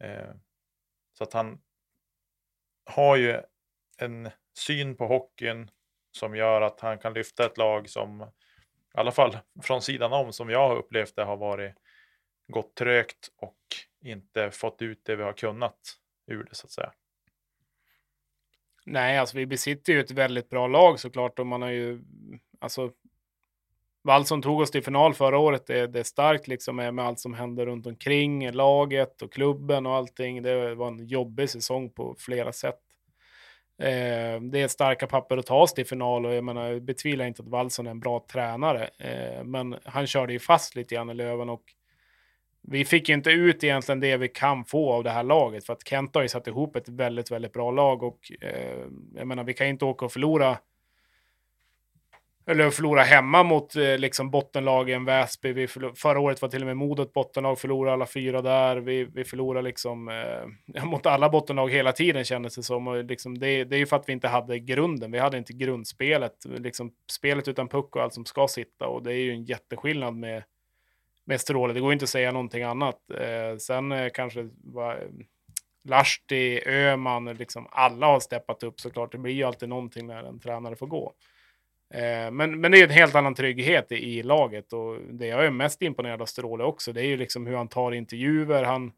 [0.00, 0.30] Eh,
[1.12, 1.58] så att han
[2.90, 3.40] har ju
[3.98, 5.70] en syn på hockeyn
[6.12, 10.32] som gör att han kan lyfta ett lag som, i alla fall från sidan om,
[10.32, 11.74] som jag har upplevt det har varit
[12.48, 13.58] gått trögt och
[14.04, 15.78] inte fått ut det vi har kunnat
[16.26, 16.92] ur det så att säga.
[18.86, 22.00] Nej, alltså vi besitter ju ett väldigt bra lag såklart och man har ju,
[22.58, 22.92] alltså
[24.06, 25.66] Wallson tog oss till final förra året.
[25.66, 29.86] Det, det är starkt liksom med, med, allt som händer runt omkring laget och klubben
[29.86, 30.42] och allting.
[30.42, 32.80] Det var en jobbig säsong på flera sätt.
[33.78, 37.24] Eh, det är starka papper att ta oss till final och jag menar, jag betvivlar
[37.24, 38.90] inte att Wallson är en bra tränare.
[38.98, 41.62] Eh, men han körde ju fast lite grann i Löven och
[42.68, 45.72] vi fick ju inte ut egentligen det vi kan få av det här laget för
[45.72, 48.84] att Kent har ju satt ihop ett väldigt, väldigt bra lag och eh,
[49.14, 50.58] jag menar, vi kan ju inte åka och förlora
[52.48, 55.52] eller förlora hemma mot eh, liksom bottenlagen Väsby.
[55.52, 58.76] Vi förra året var till och med Modo ett bottenlag, förlorade alla fyra där.
[58.76, 62.88] Vi, vi förlorade liksom eh, mot alla bottenlag hela tiden kändes det som.
[62.88, 65.12] Och liksom det, det är ju för att vi inte hade grunden.
[65.12, 68.86] Vi hade inte grundspelet, liksom spelet utan puck och allt som ska sitta.
[68.86, 70.42] Och det är ju en jätteskillnad med,
[71.24, 71.74] med Stråle.
[71.74, 73.10] Det går inte att säga någonting annat.
[73.10, 75.08] Eh, sen eh, kanske var,
[75.84, 79.12] Lahti, Öman, liksom alla har steppat upp såklart.
[79.12, 81.12] Det blir ju alltid någonting när en tränare får gå.
[81.94, 85.46] Eh, men, men det är en helt annan trygghet i, i, laget och det jag
[85.46, 88.64] är mest imponerad av Stråle också, det är ju liksom hur han tar intervjuer.
[88.64, 88.92] Han,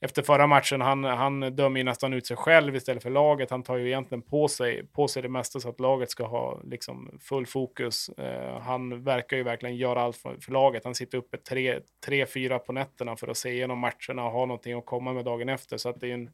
[0.00, 3.50] efter förra matchen, han, han dömer ju nästan ut sig själv istället för laget.
[3.50, 6.60] Han tar ju egentligen på sig, på sig det mesta så att laget ska ha
[6.64, 8.08] liksom full fokus.
[8.08, 10.84] Eh, han verkar ju verkligen göra allt för, för, laget.
[10.84, 14.46] Han sitter uppe tre, tre, fyra på nätterna för att se igenom matcherna och ha
[14.46, 15.76] någonting att komma med dagen efter.
[15.76, 16.30] Så att det är en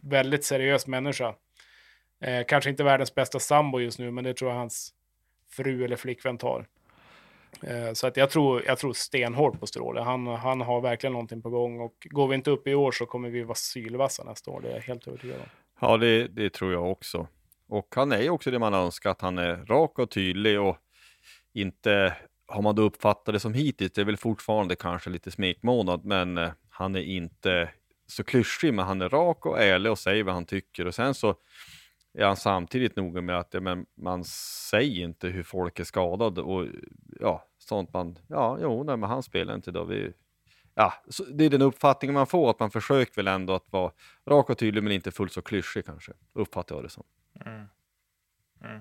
[0.00, 1.34] väldigt seriös människa.
[2.20, 4.92] Eh, kanske inte världens bästa sambo just nu, men det tror jag hans
[5.56, 6.66] fru eller flickvän tar.
[7.62, 10.00] Eh, så att jag tror, jag tror stenhårt på Stråle.
[10.00, 13.06] Han, han har verkligen någonting på gång och går vi inte upp i år så
[13.06, 14.60] kommer vi vara sylvassa nästa år.
[14.60, 15.46] Det är jag helt övertygad om.
[15.80, 17.26] Ja, det, det tror jag också.
[17.68, 20.76] Och han är ju också det man önskar, att han är rak och tydlig och
[21.52, 22.16] inte,
[22.46, 26.38] har man då uppfattat det som hittills, det är väl fortfarande kanske lite smekmånad, men
[26.38, 27.70] eh, han är inte
[28.06, 31.14] så klyschig, men han är rak och ärlig och säger vad han tycker och sen
[31.14, 31.34] så
[32.16, 36.42] är han samtidigt noga med att ja, men man säger inte hur folk är skadade
[36.42, 36.66] och
[37.20, 39.84] ja, sånt man, ja, jo, nej, men han spelar inte då.
[39.84, 40.12] Vi,
[40.74, 40.92] ja,
[41.32, 43.92] det är den uppfattningen man får, att man försöker väl ändå att vara
[44.26, 47.04] rak och tydlig men inte fullt så klyschig kanske, uppfattar jag det som.
[47.46, 47.66] Mm.
[48.64, 48.80] Mm.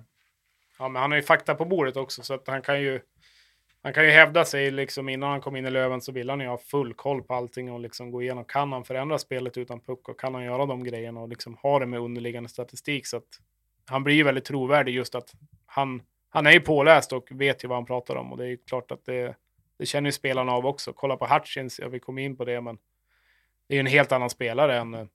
[0.79, 3.01] Ja, men han har ju fakta på bordet också så att han kan ju
[3.85, 6.39] han kan ju hävda sig liksom innan han kom in i Löven så vill han
[6.39, 8.45] ju ha full koll på allting och liksom gå igenom.
[8.45, 11.79] Kan han förändra spelet utan puck och kan han göra de grejerna och liksom ha
[11.79, 13.39] det med underliggande statistik så att
[13.85, 15.33] han blir ju väldigt trovärdig just att
[15.65, 18.47] han, han är ju påläst och vet ju vad han pratar om och det är
[18.47, 19.35] ju klart att det,
[19.77, 20.93] det känner ju spelarna av också.
[20.93, 22.77] Kolla på Hutchins, ja, vi kom in på det, men
[23.67, 25.09] det är ju en helt annan spelare än,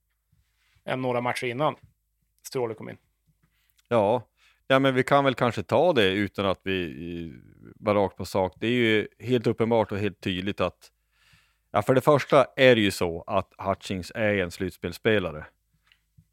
[0.84, 1.76] än några matcher innan
[2.42, 2.98] Stråle kom in.
[3.88, 4.22] Ja,
[4.70, 7.32] Ja, men vi kan väl kanske ta det utan att vi
[7.76, 8.52] var rakt på sak.
[8.56, 10.90] Det är ju helt uppenbart och helt tydligt att
[11.70, 15.46] Ja, för det första är det ju så att Hutchings är en slutspelsspelare.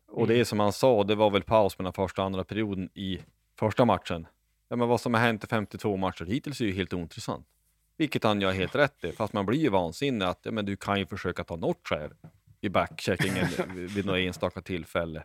[0.08, 0.28] Och mm.
[0.28, 3.20] det är som han sa, det var väl paus mellan första och andra perioden i
[3.60, 4.28] första matchen.
[4.70, 7.48] Ja, men vad som har hänt i 52 matcher hittills är ju helt ointressant.
[7.98, 10.76] Vilket han gör helt rätt i, fast man blir ju vansinnig att ja, men du
[10.76, 12.12] kan ju försöka ta något skär
[12.62, 15.24] i backcheckingen vid något enstaka tillfälle.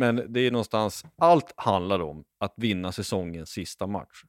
[0.00, 4.22] Men det är någonstans, allt handlar om att vinna säsongens sista match.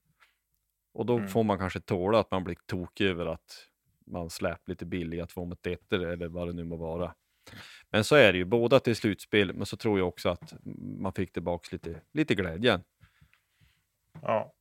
[0.93, 1.27] Och då mm.
[1.27, 3.67] får man kanske tåla att man blir tokig över att
[4.05, 7.15] man släpper lite billiga två mot ettor eller vad det nu må vara.
[7.89, 10.53] Men så är det ju, båda till slutspel, men så tror jag också att
[10.99, 12.79] man fick tillbaka lite, lite glädje.
[14.21, 14.53] Ja.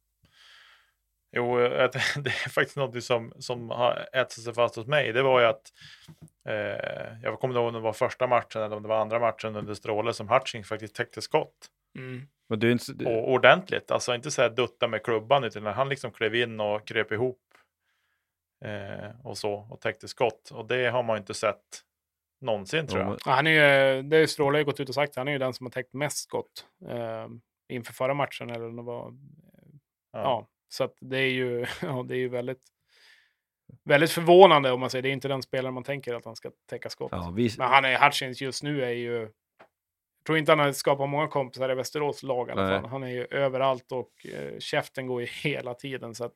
[1.32, 5.12] Jo, det är faktiskt något som, som har ätit sig fast hos mig.
[5.12, 5.72] Det var ju att
[6.48, 9.56] eh, jag kommer ihåg om det var första matchen eller om det var andra matchen
[9.56, 11.70] under Stråle som Hutchings faktiskt täckte skott.
[11.98, 12.28] Mm.
[12.48, 13.04] Men är inte.
[13.04, 16.86] Och ordentligt, alltså inte så här dutta med klubban utan han liksom klev in och
[16.86, 17.40] kröp ihop
[18.64, 20.50] eh, och så och täckte skott.
[20.50, 21.84] Och det har man inte sett
[22.40, 23.18] någonsin tror jag.
[23.26, 25.38] Ja, han är ju, det är Stråle har gått ut och sagt, han är ju
[25.38, 27.28] den som har täckt mest skott eh,
[27.68, 28.50] inför förra matchen.
[28.50, 29.14] Eller det var,
[30.12, 30.20] ja.
[30.22, 30.48] ja.
[30.72, 32.62] Så att det är ju, ja, det är ju väldigt,
[33.84, 35.02] väldigt förvånande om man säger.
[35.02, 37.12] Det är inte den spelare man tänker att han ska täcka skott.
[37.12, 37.50] Ja, vi...
[37.58, 41.28] Men han är, Hutchins just nu är ju, jag tror inte han har skapat många
[41.28, 42.90] kompisar i Västerås lag i alla fall.
[42.90, 46.14] Han är ju överallt och eh, käften går ju hela tiden.
[46.14, 46.34] Så att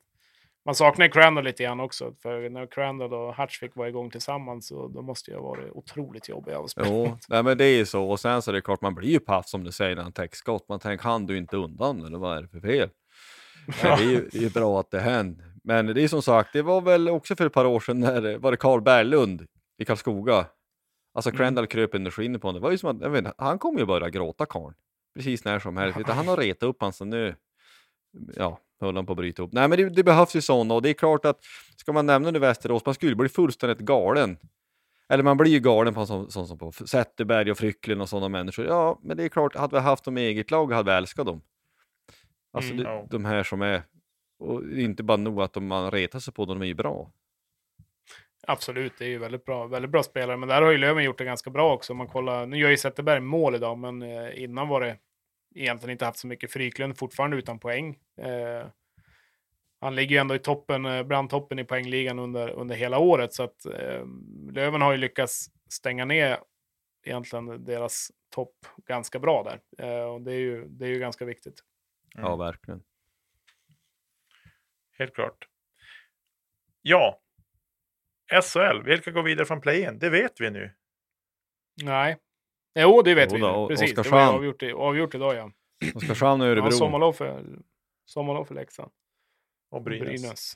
[0.65, 2.15] man saknar Crandall lite grann också.
[2.23, 6.29] För när Crandall och Hutch fick vara igång tillsammans så då måste jag varit otroligt
[6.29, 8.11] jobbiga att spela Jo, nej, men det är ju så.
[8.11, 10.13] Och sen så är det klart, man blir ju paff som du säger när han
[10.13, 10.69] täcker skott.
[10.69, 12.91] Man tänker, han du inte undan eller vad är det för fel?
[13.83, 13.97] Ja.
[13.97, 15.45] Det, är ju, det är bra att det händer.
[15.65, 18.39] Men det är som sagt, det var väl också för ett par år sedan när
[18.39, 19.47] var det Carl Berglund
[19.79, 20.47] i Karlskoga.
[21.15, 21.39] Alltså mm.
[21.39, 22.61] Crandall kröp under skinnet på honom.
[22.61, 24.75] Det var ju som att, vet, han kommer ju börja gråta karln.
[25.15, 26.09] Precis när som helst.
[26.09, 27.37] Han har retat upp honom så nu,
[28.37, 29.53] ja, höll han på att bryta ihop.
[29.53, 31.41] Nej, men det, det behövs ju sådana och det är klart att
[31.77, 34.39] ska man nämna nu Västerås, man skulle bli fullständigt galen.
[35.09, 38.09] Eller man blir ju galen på en sån, sån som på Zetterberg och Frycklin och
[38.09, 38.67] sådana människor.
[38.67, 41.27] Ja, men det är klart, hade vi haft dem i eget lag hade vi älskat
[41.27, 41.43] dem.
[42.55, 43.07] Alltså Mm, det, ja.
[43.11, 43.83] de här som är,
[44.39, 47.13] och inte bara nog att de, man retar sig på dem, de är ju bra.
[48.47, 50.37] Absolut, det är ju väldigt bra, väldigt bra spelare.
[50.37, 51.93] Men där har ju Löven gjort det ganska bra också.
[51.93, 54.97] Om man kollar, nu gör ju Zetterberg mål idag, men eh, innan var det
[55.55, 56.53] egentligen inte haft så mycket.
[56.53, 57.99] Fryklund fortfarande utan poäng.
[58.21, 58.67] Eh,
[59.81, 63.33] han ligger ju ändå i toppen, eh, bland toppen i poängligan under, under hela året.
[63.33, 64.07] Så att eh,
[64.53, 66.39] Löven har ju lyckats stänga ner
[67.07, 68.55] egentligen deras topp
[68.87, 69.87] ganska bra där.
[69.87, 71.55] Eh, och det är, ju, det är ju ganska viktigt.
[72.19, 72.27] Mm.
[72.31, 72.83] Ja, verkligen.
[74.99, 75.49] Helt klart.
[76.83, 77.21] Ja.
[78.43, 79.99] SHL, vilka går vidare från play-in?
[79.99, 80.75] Det vet vi nu.
[81.83, 82.17] Nej.
[82.75, 83.41] Jo, det vet Jo vi.
[83.41, 83.53] då, nu.
[83.53, 84.35] och- Precis, det var Oskarshamn.
[84.37, 85.51] avgjort, avgjort idag ja.
[85.95, 86.71] Oskarshamn och ja Örebro.
[86.71, 87.45] sommarlov för,
[88.05, 88.93] sommarlov för Leksand.
[89.71, 90.55] Och Brynäs.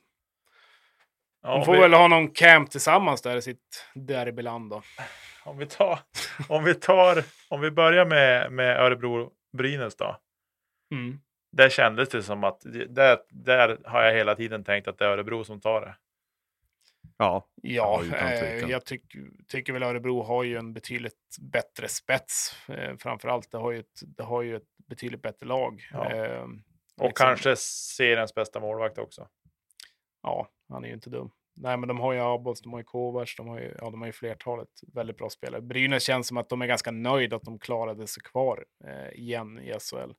[1.42, 4.82] De Ja, får vi, väl ha någon camp tillsammans där i sitt derbyland då.
[5.44, 5.98] om, vi tar,
[6.48, 10.20] om, vi tar, om vi börjar med, med Örebro-Brynäs då.
[10.92, 11.20] Mm.
[11.50, 15.08] Där kändes det som att, där, där har jag hela tiden tänkt att det är
[15.08, 15.96] Örebro som tar det.
[17.16, 19.02] Ja, Ja, eh, jag tyck,
[19.48, 22.56] tycker väl Örebro har ju en betydligt bättre spets.
[22.68, 25.88] Eh, framförallt, det har ju ett, det har ju ett betydligt bättre lag.
[25.92, 26.12] Ja.
[26.12, 26.48] Eh, Och
[27.08, 29.28] liksom- kanske seriens bästa målvakt också.
[30.22, 31.30] Ja, han är ju inte dum.
[31.56, 34.00] Nej, men de har ju Abols, de har ju Kovacs, de har ju, ja, de
[34.00, 35.60] har ju flertalet väldigt bra spelare.
[35.60, 39.58] Brynäs känns som att de är ganska nöjda att de klarade sig kvar eh, igen
[39.58, 40.12] i SHL.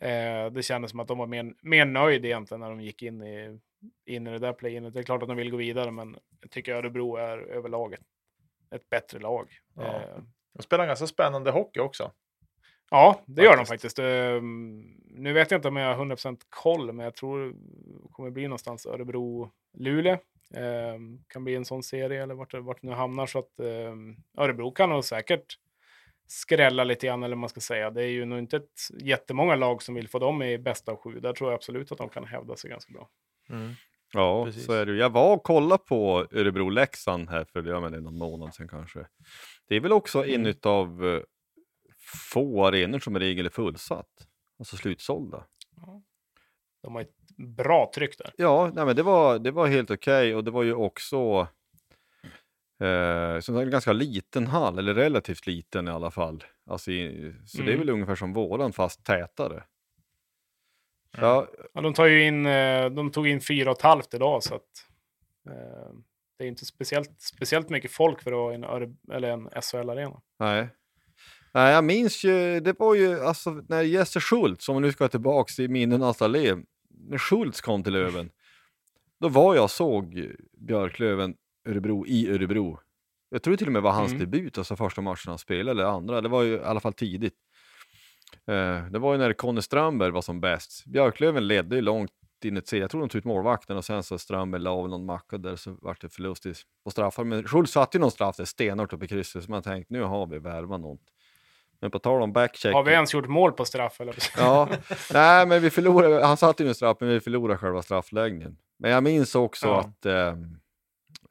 [0.00, 3.22] Eh, det kändes som att de var mer, mer nöjda egentligen när de gick in
[3.22, 3.58] i,
[4.06, 4.94] in i det där play-inet.
[4.94, 8.00] Det är klart att de vill gå vidare, men jag tycker Örebro är överlag ett,
[8.74, 9.48] ett bättre lag.
[9.76, 9.82] Ja.
[9.84, 10.22] Eh,
[10.54, 12.10] De spelar ganska spännande hockey också.
[12.90, 13.98] Ja, det gör de Faktiskt.
[13.98, 17.46] Ehm, nu vet jag inte om jag har 100% koll, men jag tror
[18.02, 20.18] det kommer bli någonstans Örebro-Luleå.
[20.54, 23.26] Ehm, kan bli en sån serie eller vart, det- vart det nu hamnar.
[23.26, 25.58] Så att ehm, Örebro kan nog säkert
[26.30, 27.90] skrälla lite grann, eller vad man ska säga.
[27.90, 30.98] Det är ju nog inte ett jättemånga lag som vill få dem i bästa av
[30.98, 31.20] sju.
[31.20, 33.08] Där tror jag absolut att de kan hävda sig ganska bra.
[34.12, 34.66] ja Precis.
[34.66, 34.98] så är det ju.
[34.98, 38.68] Jag var och kollade på Örebro-Leksand här för ja, men det är någon månad sedan
[38.68, 39.06] kanske.
[39.68, 40.46] Det är väl också Mm.
[40.46, 41.22] en av uh,
[42.32, 44.26] få arenor som i regel är fullsatt.
[44.58, 45.44] Alltså slutsålda.
[46.82, 47.16] De har ett
[47.56, 48.32] bra tryck där.
[48.36, 51.48] Ja, nej, men det var, det var helt okej och det var ju också
[52.80, 56.44] eh, som sagt, en ganska liten hall, eller relativt liten i alla fall.
[56.66, 57.78] Alltså, i, så det är Mm.
[57.78, 59.54] väl ungefär som våran fast tätare.
[59.54, 59.64] Mm.
[61.26, 64.42] Ja, Ja, de, tar ju in, eh, de tog in fyra och ett halvt idag,
[64.42, 64.86] så att
[65.48, 65.92] eh,
[66.38, 70.20] det är inte speciellt, speciellt mycket folk för att vara en, eller en SHL-arena.
[70.38, 70.68] nej.
[71.54, 75.08] Nej, jag minns ju, det var ju alltså när Jesse Schultz, om vi nu ska
[75.08, 76.56] tillbaks i minnenas allé,
[76.90, 78.30] när Schultz kom till Löven,
[79.20, 80.26] då var jag såg
[80.58, 81.34] Björklöven
[81.68, 82.80] Örebro i Örebro.
[83.30, 84.20] Jag tror till och med var hans Mm.
[84.20, 87.34] debut, alltså första matchen han spelade, eller andra, det var ju i alla fall tidigt.
[88.46, 90.84] Eh, det var ju när Conny Strömberg var som bäst.
[90.86, 92.10] Björklöven ledde ju långt
[92.44, 95.04] in i jag tror de tog ut målvakten och sen så Strömberg la av någon
[95.06, 96.46] macka där så vart det förlust
[96.84, 97.24] på straffar.
[97.24, 100.02] Men Schultz satte ju någon straff där stenhårt uppe i krysset så man tänkte nu
[100.02, 101.00] har vi värvat något.
[101.80, 102.74] Men på tal om backcheck.
[102.74, 104.00] Har vi ens gjort mål på straff?
[104.00, 104.14] Eller?
[104.36, 104.68] Ja,
[105.12, 108.56] nej men vi förlorade, han satte ju en straff men vi förlorade själva straffläggningen.
[108.78, 109.80] Men jag minns också Ja.
[109.80, 110.34] att, eh,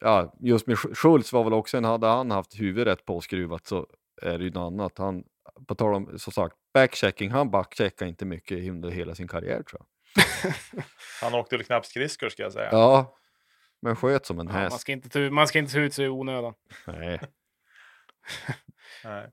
[0.00, 3.86] ja just med Sch- Schultz var väl också en, hade han haft huvudet påskruvat så
[4.22, 4.98] är det ju något annat.
[4.98, 5.24] Han,
[5.68, 9.80] på tal om, som sagt, backchecking, han backcheckar inte mycket under hela sin karriär tror
[9.80, 9.86] jag.
[11.22, 12.68] Han åkte väl knappt skridskor ska jag säga.
[12.72, 13.16] Ja,
[13.82, 14.80] men sköt som en Ja, man, häst.
[14.80, 16.54] ska inte ta, man ska inte ta ut sig i onödan.
[16.86, 17.20] Nej.
[19.04, 19.30] Nej.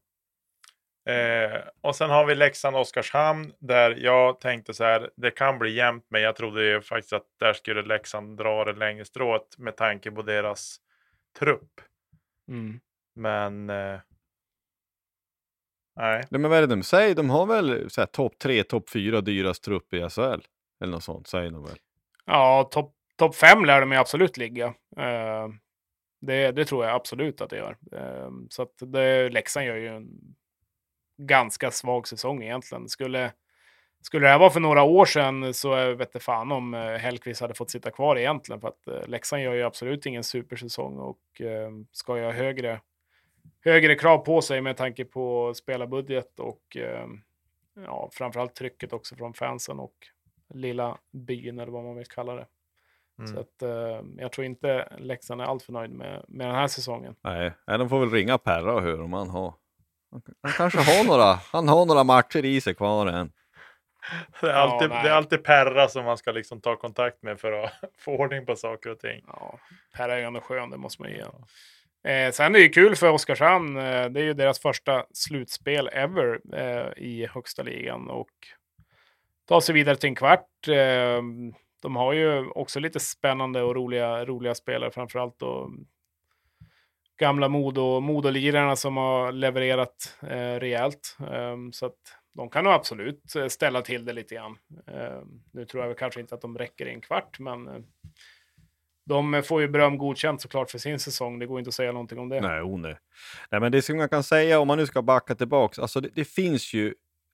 [1.08, 6.06] Eh, och sen har vi Leksand-Oskarshamn där jag tänkte så här, det kan bli jämnt,
[6.10, 10.12] men jag trodde ju faktiskt att där skulle Leksand dra det längre strået med tanke
[10.12, 10.78] på deras
[11.40, 11.82] trupp.
[12.48, 12.80] Mm.
[13.16, 14.00] Men eh,
[15.96, 17.16] nej, men vad är det de säger?
[17.16, 20.42] De har väl topp tre, topp fyra dyrast trupp i SHL?
[20.82, 21.78] Eller något sånt säger de väl?
[22.26, 24.66] Ja, topp top fem lär de ju absolut ligga.
[24.98, 25.48] Eh,
[26.22, 27.78] det, det tror jag absolut att det gör.
[27.92, 30.36] Eh, så att det, Leksand gör ju en
[31.18, 32.90] ganska svag säsong egentligen.
[32.90, 33.32] Skulle,
[34.02, 37.54] skulle det här vara för några år sedan så vet fan om eh, Hellkvist hade
[37.54, 38.62] fått sitta kvar egentligen.
[38.62, 42.82] För att eh, Leksand gör ju absolut ingen supersäsong och eh, ska ju ha högre,
[43.64, 46.78] högre krav på sig med tanke på spelarbudget och
[47.86, 49.94] ja, framförallt trycket också från fansen och
[50.54, 52.46] lilla byn eller vad man vill kalla det.
[53.20, 53.34] Mm.
[53.34, 57.16] Så att, eh, jag tror inte Leksand är alltför nöjd med, med den här säsongen.
[57.22, 59.54] Nej, nej, de får väl ringa Perra och höra om han har.
[60.12, 63.32] Han, kanske har några, han har några matcher i sig kvar än.
[64.42, 65.04] Det är, alltid, nej.
[65.04, 68.46] det är alltid Perra som man ska liksom ta kontakt med för att få ordning
[68.46, 69.24] på saker och ting.
[69.28, 69.60] Ja,
[69.96, 71.24] Per är ju ändå skön, det måste man ge.
[72.12, 73.78] Eh, sen är det ju kul för Oskarshamn.
[73.78, 78.30] Eh, det är ju deras första slutspel ever eh, i högsta ligan och
[79.48, 80.68] ta sig vidare till en kvart.
[80.68, 81.22] Eh,
[81.82, 85.72] de har ju också lite spännande och roliga, roliga spelare, framförallt då
[87.18, 91.18] gamla Modo, Modolirarna som har levererat eh, rejält.
[91.20, 91.98] Eh, så att
[92.38, 94.58] de kan nog absolut eh, ställa till det lite grann.
[94.88, 97.82] Eh, nu tror jag väl kanske inte att de räcker i en kvart, men eh,
[99.06, 101.40] de får ju beröm godkänt såklart för sin säsong.
[101.40, 102.42] Det går inte att säga någonting om det.
[102.42, 102.98] Nej, oh, nej.
[103.52, 106.10] nej, men det som man kan säga om man nu ska backa tillbaks, alltså det,
[106.16, 106.94] det finns ju,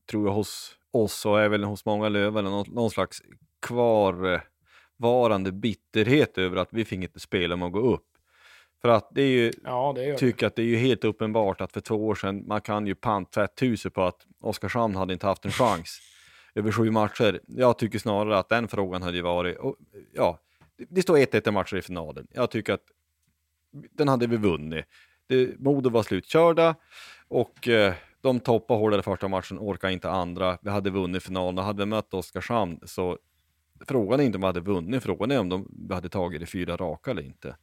[0.09, 3.21] tror jag, hos oss och även hos många Löven, någon, någon slags
[3.61, 8.12] kvarvarande bitterhet över att vi fick inte spela om att gå upp.
[8.86, 11.71] För att det är ju, Ja, det tycker att det är ju helt uppenbart att
[11.73, 15.51] för två år sedan, man kan ju pantvätthuset på att Oskarshamn hade inte haft en
[15.51, 15.99] chans
[16.55, 17.39] över sju matcher.
[17.47, 19.75] Jag tycker snarare att den frågan hade ju varit, och,
[20.13, 20.39] ja,
[20.77, 22.27] det- det står 1-1 i matcher i finalen.
[22.31, 22.84] Jag tycker att
[23.91, 24.86] den hade vi vunnit.
[25.27, 26.75] Det, Modo var slutkörda
[27.27, 30.57] och eh, de toppade hårdare första matchen, orkade inte andra.
[30.61, 33.17] Vi hade vunnit finalen och hade vi mött Oskarshamn så
[33.88, 36.45] frågan är inte om vi hade vunnit, frågan är om de vi hade tagit det
[36.45, 37.55] fyra raka eller inte.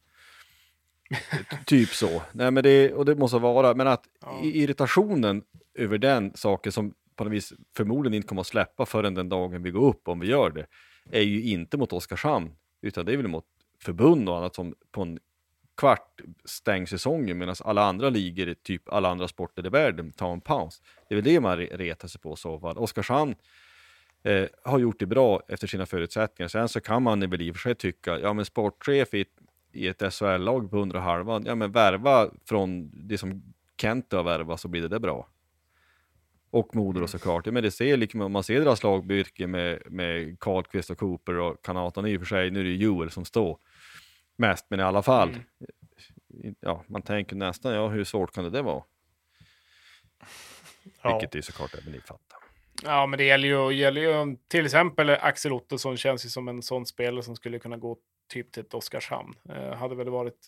[1.65, 2.21] typ så.
[2.31, 4.03] Nej, men det, och det måste vara, men att
[4.43, 5.43] i- irritationen
[5.75, 9.63] över den saken som på något vis förmodligen inte kommer att släppa förrän den dagen
[9.63, 10.65] vi går upp, om vi gör det,
[11.11, 12.51] är ju inte mot Oskarshamn,
[12.81, 13.45] utan det är väl mot
[13.83, 15.19] förbund och annat som på en
[15.77, 20.41] kvart stängs säsongen medan alla andra ligor, typ alla andra sporter i världen, tar en
[20.41, 20.81] paus.
[21.09, 22.77] Det är väl det man re- retar sig på så fall.
[22.77, 23.35] Oskarshamn
[24.23, 26.47] eh, har gjort det bra efter sina förutsättningar.
[26.47, 29.27] Sen så kan man väl i och för sig tycka, ja men sportchef i ett,
[29.73, 34.67] i ett SHL-lag på 100 ja men värva från det som Kent har värvat så
[34.67, 35.27] blir det, det bra.
[36.49, 37.45] Och Modo då såklart.
[37.45, 41.65] Men det ser liksom, om man ser deras lagbyrke med, med Karlqvist och Cooper och
[41.65, 43.59] Kanaton i och för sig, nu är det ju Joel som står
[44.35, 45.35] mest, men i alla fall.
[46.59, 48.83] Ja, man tänker nästan, ja hur svårt kan det, det vara?
[51.03, 51.19] Ja.
[51.19, 52.39] Vilket är såklart även ni fattar.
[52.83, 56.61] Ja, men det gäller ju, gäller ju till exempel Axel Ottosson känns ju som en
[56.61, 57.97] sån spelare som skulle kunna gå
[58.31, 59.35] typ till ett Oskarshamn.
[59.49, 60.47] Eh, hade väl varit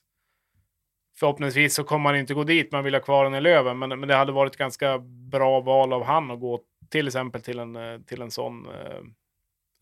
[1.15, 3.89] Förhoppningsvis så kommer han inte gå dit, man vill ha kvar honom i Löven, men,
[3.99, 7.75] men det hade varit ganska bra val av han att gå till exempel till en,
[7.75, 9.01] eh, till en sån, eh,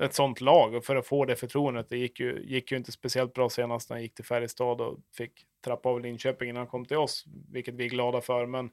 [0.05, 1.89] ett sånt lag och för att få det förtroendet.
[1.89, 4.99] Det gick ju, gick ju inte speciellt bra senast när han gick till Färjestad och
[5.17, 5.31] fick
[5.65, 8.45] trappa av Linköping innan han kom till oss, vilket vi är glada för.
[8.45, 8.69] Men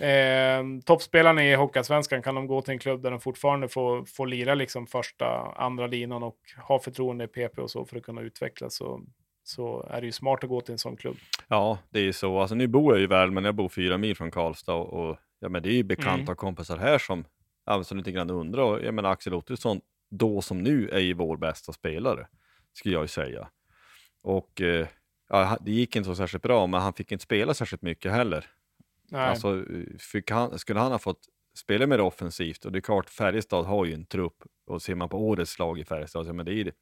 [0.00, 4.26] Eh, toppspelarna i Hockeyallsvenskan kan de gå till en klubb där de fortfarande får, får
[4.26, 5.26] lira liksom första,
[5.56, 6.36] andra linan och
[6.68, 8.74] ha förtroende i PP och så för att kunna utvecklas.
[8.74, 9.00] Så,
[9.44, 11.16] så är det ju smart att gå till en sån klubb.
[11.48, 12.38] Ja, det är ju så.
[12.40, 15.16] Alltså nu bor jag ju väl, men jag bor fyra mil från Karlstad och, och
[15.40, 16.36] ja, men det är ju bekanta Mm.
[16.36, 17.24] kompisar här som,
[17.66, 18.62] ja, som lite grann undrar.
[18.62, 19.80] Och, jag menar Axel Ottosson,
[20.10, 22.26] då som nu, är ju vår bästa spelare,
[22.72, 23.48] skulle jag ju säga.
[24.22, 24.86] Och eh,
[25.28, 28.46] ja, det gick inte så särskilt bra, men han fick inte spela särskilt mycket heller.
[29.10, 29.20] Nej.
[29.20, 29.64] Alltså,
[29.98, 31.20] fick han, skulle han ha fått
[31.54, 35.08] spela mer offensivt, och det är klart Färjestad har ju en trupp, och ser man
[35.08, 36.72] på årets lag i Färjestad, så men det är ju,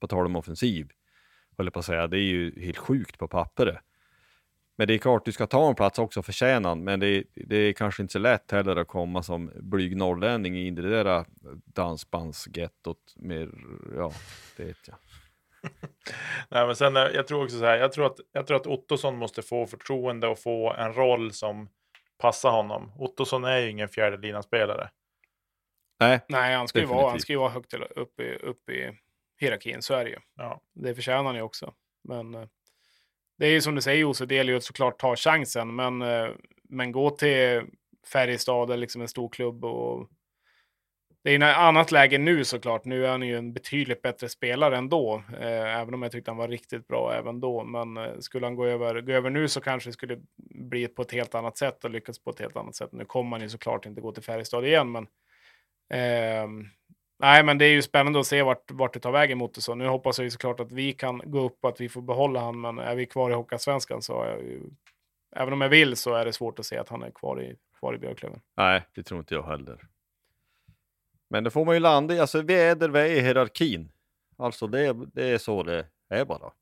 [0.00, 0.90] på tal om offensiv,
[1.56, 3.78] håller på att säga, det är ju helt sjukt på pappret.
[4.76, 7.56] Men det är klart, du ska ta en plats också förtjäna men det, är- det
[7.56, 11.16] är kanske inte så lätt heller att komma som blyg norrlänning in i det där
[11.18, 11.24] äh,
[11.64, 13.48] dansbandsgettot med,
[13.96, 14.12] ja,
[14.56, 14.96] det vet jag.
[16.48, 18.66] Nej, men sen, eh, jag tror också så här, jag tror, att, jag tror att
[18.66, 21.68] Ottosson måste få förtroende och få en roll som
[22.18, 22.92] passar honom.
[22.98, 24.90] Ottosson är ju ingen fjärde spelare.
[26.00, 28.70] Nej, Nej, han ska ju vara, han ska ju vara högt till- upp i, upp
[28.70, 28.98] i
[29.40, 30.18] hierarkin, så är det ju.
[30.36, 30.60] Ja.
[30.74, 31.74] Det förtjänar han ju också.
[32.08, 32.46] Men eh,
[33.38, 35.74] det är ju som du säger Jose, det gäller ju att såklart ta chansen.
[35.74, 36.28] Men, eh,
[36.68, 37.62] men gå till
[38.12, 40.08] Färjestad eller liksom en stor klubb och
[41.24, 42.84] det är ju ett annat läge nu såklart.
[42.84, 45.22] Nu är han ju en betydligt bättre spelare ändå.
[45.40, 47.64] Eh, även om jag tyckte han var riktigt bra även då.
[47.64, 50.20] Men eh, skulle han gå över, gå över nu så kanske det skulle
[50.54, 52.92] bli på ett helt annat sätt och lyckas på ett helt annat sätt.
[52.92, 55.02] Nu kommer han ju såklart inte gå till Färjestad igen, men
[55.90, 56.48] eh,
[57.18, 59.60] nej, men det är ju spännande att se vart, vart det tar vägen mot det.
[59.60, 62.02] Så nu hoppas jag ju såklart att vi kan gå upp och att vi får
[62.02, 62.60] behålla han.
[62.60, 64.60] Men är vi kvar i Hockeyallsvenskan så jag ju,
[65.36, 67.56] även om jag vill så är det svårt att se att han är kvar i,
[67.78, 68.40] kvar i Björklöven.
[68.56, 69.91] nej, det tror inte jag heller.
[71.32, 73.92] Men det får man ju landa i, alltså vi är där vi är i hierarkin.
[74.36, 76.52] Alltså det, det är så det är bara.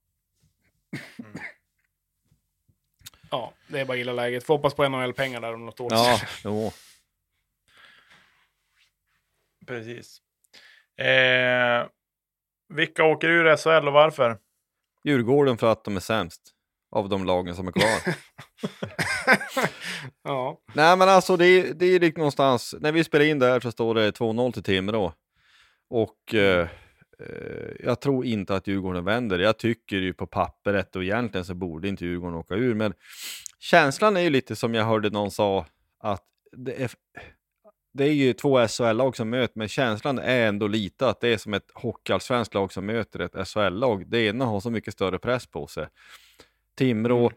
[3.30, 4.44] Ja, det är bara gilla läget.
[4.44, 5.88] Får hoppas på NHL-pengar där om något år.
[5.90, 6.72] Ja, jo.
[9.66, 10.22] Precis.
[10.96, 11.86] Eh,
[12.68, 14.38] vilka åker ur SHL och varför?
[15.04, 16.54] Djurgården för att de är sämst.
[16.90, 18.14] Av de lagen som är kvar.
[20.24, 20.60] ja.
[20.74, 23.72] Nej men alltså det, är- det är liksom någonstans, när vi spelar in där så
[23.72, 25.12] står det 2-0 till Timrå.
[25.90, 26.68] Och eh,
[27.20, 29.38] eh, jag tror inte att Djurgården vänder.
[29.38, 32.74] Jag tycker ju på pappret och egentligen så borde inte Djurgården åka ur.
[32.74, 32.94] Men
[33.58, 35.66] känslan är ju lite som jag hörde någon sa
[36.02, 36.24] att
[36.56, 36.90] det är,
[37.94, 41.36] det är ju två SHL-lag som möter, men känslan är ändå lite att det är
[41.38, 44.10] som ett hockeyallsvenskt lag som möter ett SHL-lag.
[44.10, 45.86] Det ena har så mycket större press på sig.
[46.80, 47.32] Timrå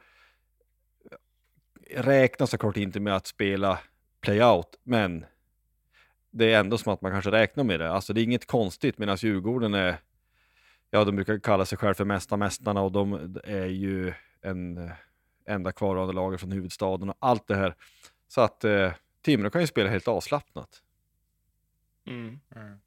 [1.92, 3.80] räknar såklart inte med att spela
[4.22, 5.26] playout, men
[6.32, 7.92] det är ändå som att man kanske räknar med det.
[7.92, 9.96] Alltså det är inget konstigt medan Djurgården är,
[10.90, 14.92] ja de brukar kalla sig själva för mästa mästarna och de är ju en
[15.46, 17.76] enda kvarvarande lager från huvudstaden och allt det här.
[18.28, 18.92] Så att eh,
[19.22, 20.70] Timrå kan ju spela helt avslappnat.
[22.08, 22.40] Mm.
[22.56, 22.80] Mm.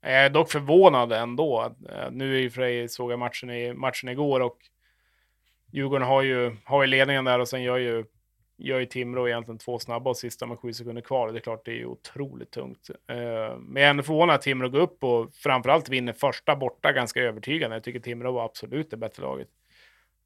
[0.00, 1.74] Jag är dock förvånad ändå.
[1.88, 4.58] eh, Nu är ju för sig såg jag matchen, i, matchen igår och
[5.72, 8.04] Djurgården har ju, har ju ledningen där och sen gör ju,
[8.56, 11.32] gör ju Timrå egentligen två snabba och sista med sju sekunder kvar.
[11.32, 12.90] Det är klart, det är ju otroligt tungt.
[13.08, 13.16] Eh,
[13.58, 17.20] Men jag är ändå förvånad att Timrå går upp och framförallt vinner första borta ganska
[17.20, 17.76] övertygande.
[17.76, 19.48] Jag tycker Timrå var absolut det bättre laget.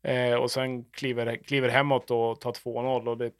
[0.02, 3.30] Eh, Och sen kliver, kliver hemåt och tar 2-0 och det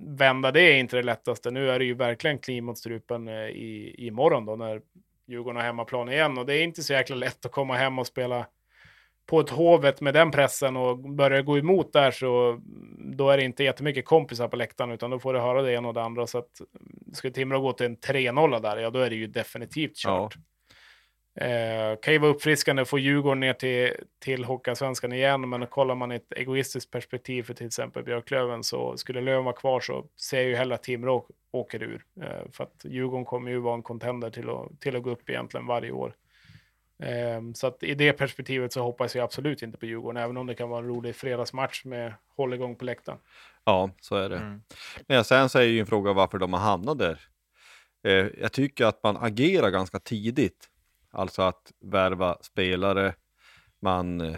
[0.00, 1.50] vända det är inte det lättaste.
[1.50, 4.82] Nu är det ju verkligen kliv mot strupen eh, i, i morgon då när
[5.26, 8.06] Djurgården har hemmaplan igen och det är inte så jäkla lätt att komma hem och
[8.06, 8.46] spela
[9.28, 12.60] på ett Hovet med den pressen och börjar gå emot där så
[12.98, 15.88] då är det inte jättemycket kompisar på läktaren utan då får du höra det ena
[15.88, 16.60] och det andra så att
[17.12, 20.36] ska Timrå gå till en 3-0 där, ja då är det ju definitivt kört.
[21.40, 25.94] Eh, kan ju vara uppfriskande att få Djurgården ner till, till Hockeyallsvenskan igen, men kollar
[25.94, 30.06] man i ett egoistiskt perspektiv för till exempel Björklöven så skulle Löven vara kvar så
[30.16, 32.04] ser jag ju hellre att Timrå åker ur.
[32.22, 35.30] Eh, för att Djurgården kommer ju vara en contender till att, till att gå upp
[35.30, 36.14] egentligen varje år.
[37.02, 40.46] Eh, så att i det perspektivet så hoppas jag absolut inte på Djurgården, även om
[40.46, 43.18] det kan vara en rolig fredagsmatch med hålligång på läktaren.
[43.64, 44.36] Ja, så är det.
[44.36, 44.62] Mm.
[45.06, 47.20] Men sen så är ju en fråga varför de har hamnat där.
[48.04, 50.68] Eh, jag tycker att man agerar ganska tidigt.
[51.10, 53.14] Alltså att värva spelare.
[53.80, 54.36] Man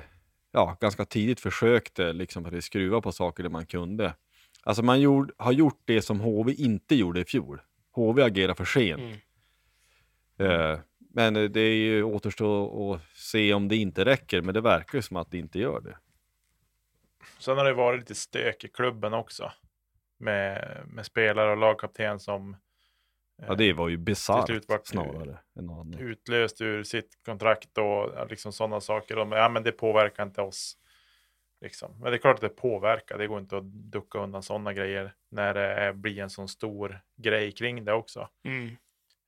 [0.53, 4.15] ja, ganska tidigt försökte liksom att skruva på saker där man kunde.
[4.63, 7.61] Alltså man gjord, har gjort det som HV inte gjorde i fjol.
[7.93, 9.23] HV agerar för sent.
[10.39, 10.79] Mm.
[11.11, 14.61] Eh, men eh, det är ju återstår att se om det inte räcker, men det
[14.61, 15.97] verkar ju som att det inte gör det.
[17.39, 19.53] Sen har det varit lite stök i klubben också.
[20.19, 22.57] Med, med spelare och lagkapten som
[23.47, 25.39] Ja, det var ju bisarrt snarare.
[25.59, 29.17] Än utlöst ur sitt kontrakt och liksom sådana saker.
[29.17, 30.77] De, ja, men det påverkar inte oss.
[31.61, 31.93] Liksom.
[32.01, 33.19] Men det är klart att det påverkar.
[33.19, 37.01] Det går inte att ducka undan sådana grejer när det är, blir en sån stor
[37.17, 38.29] grej kring det också.
[38.45, 38.77] Mm.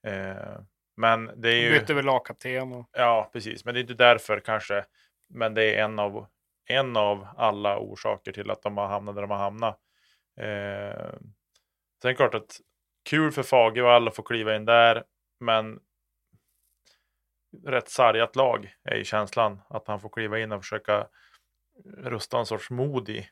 [0.03, 0.61] Eh,
[0.97, 1.79] men det är ju...
[1.79, 3.65] Bytte väl lagkapten och Ja, precis.
[3.65, 4.85] Men det är inte därför kanske.
[5.29, 6.27] Men det är en av,
[6.67, 9.79] en av alla orsaker till att de har hamnat där de har hamnat.
[10.37, 11.13] Eh,
[12.03, 12.61] sen är det klart att
[13.11, 15.05] kul för Fagervall att få kliva in där.
[15.41, 15.81] Men
[17.67, 19.61] rätt sargat lag är ju känslan.
[19.69, 21.07] Att han får kliva in och försöka
[21.97, 23.29] rusta en sorts mod i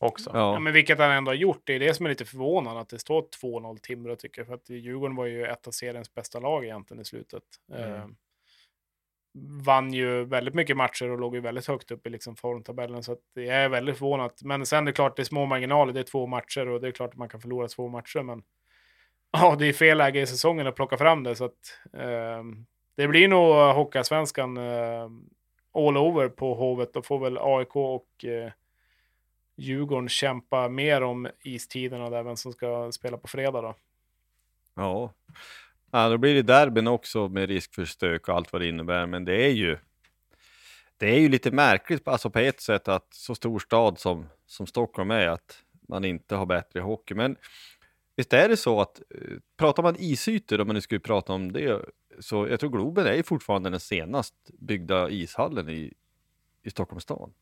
[0.00, 0.30] också.
[0.34, 1.62] Ja, men vilket han ändå har gjort.
[1.64, 4.46] Det är det som är lite förvånande att det står 2-0 Timrå tycker jag.
[4.46, 7.42] För att Djurgården var ju ett av seriens bästa lag egentligen i slutet.
[7.74, 7.92] Mm.
[7.92, 8.06] Eh,
[9.64, 13.02] vann ju väldigt mycket matcher och låg ju väldigt högt upp i liksom formtabellen.
[13.02, 14.32] Så att jag är väldigt förvånad.
[14.44, 15.92] Men sen är det klart, det är små marginaler.
[15.92, 18.22] Det är två matcher och det är klart att man kan förlora två matcher.
[18.22, 18.42] Men
[19.32, 21.34] ja, det är fel läge i säsongen att plocka fram det.
[21.34, 22.44] Så att eh,
[22.96, 25.10] det blir nog Hockeyallsvenskan eh,
[25.74, 26.92] all over på Hovet.
[26.92, 28.52] Då får väl AIK och eh,
[29.60, 33.74] Djurgården kämpa mer om istiderna där, vem som ska spela på fredag då.
[34.74, 35.12] ja.
[35.90, 39.06] ja, då blir det derbyn också med risk för stök och allt vad det innebär.
[39.06, 39.78] Men det är ju,
[40.96, 44.66] det är ju lite märkligt alltså på ett sätt att så stor stad som, som
[44.66, 47.14] Stockholm är, att man inte har bättre hockey.
[47.14, 47.36] Men
[48.16, 51.52] visst är det så att, eh, pratar man isytor, om man nu skulle prata om
[51.52, 51.84] det,
[52.18, 55.92] så jag tror Globen är fortfarande den senast byggda ishallen i,
[56.62, 57.32] i Stockholms stad.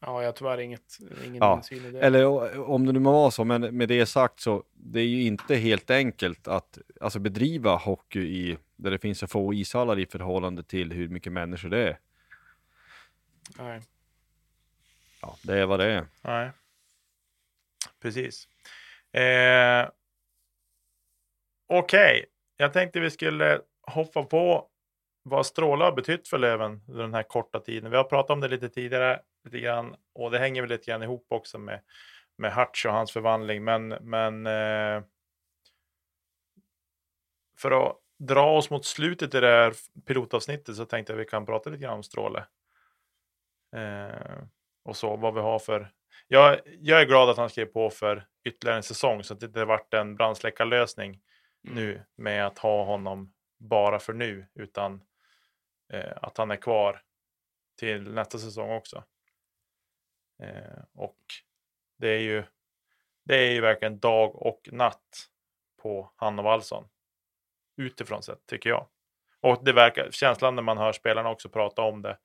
[0.00, 2.00] Ja, jag har tyvärr inget, ingen Ja, insyn i det.
[2.00, 5.22] Eller om det nu må vara så, men med det sagt så det är ju
[5.22, 10.06] inte helt enkelt att alltså, bedriva hockey i där det finns så få ishallar i
[10.06, 11.98] förhållande till hur mycket människor det är.
[13.58, 13.82] Nej.
[15.22, 16.06] Ja, det är vad det är.
[16.22, 16.50] Nej.
[18.00, 18.48] Precis.
[19.12, 19.88] Eh,
[21.70, 22.26] Okej,
[22.56, 24.68] jag tänkte vi skulle hoppa på
[25.22, 27.90] vad Stråle har betytt för Löven under den här korta tiden.
[27.90, 31.02] Vi har pratat om det lite tidigare, lite grann, och det hänger väl lite grann
[31.02, 31.80] ihop också med,
[32.38, 33.64] med Hutch och hans förvandling.
[33.64, 35.02] Men, men eh,
[37.58, 39.74] för att dra oss mot slutet i det här
[40.06, 42.46] pilotavsnittet så tänkte jag vi kan prata lite grann om Stråle.
[43.76, 44.42] Eh,
[44.84, 45.92] och så, vad vi har för...
[46.28, 49.46] Jag, jag är glad att han skrev på för ytterligare en säsong så att det
[49.46, 51.20] inte varit en brandsläckarlösning
[51.64, 51.76] Mm.
[51.76, 55.02] nu med att ha honom bara för nu, utan
[55.92, 57.02] eh, att han är kvar
[57.78, 59.04] till nästa säsong också.
[60.42, 61.18] Eh, och
[61.98, 62.44] det är ju
[63.24, 65.28] det är ju verkligen dag och natt
[65.82, 66.88] på han och Wallson.
[67.76, 68.86] Utifrån sett, tycker jag.
[69.40, 72.18] Och det verkar, känslan när man hör spelarna också prata om det,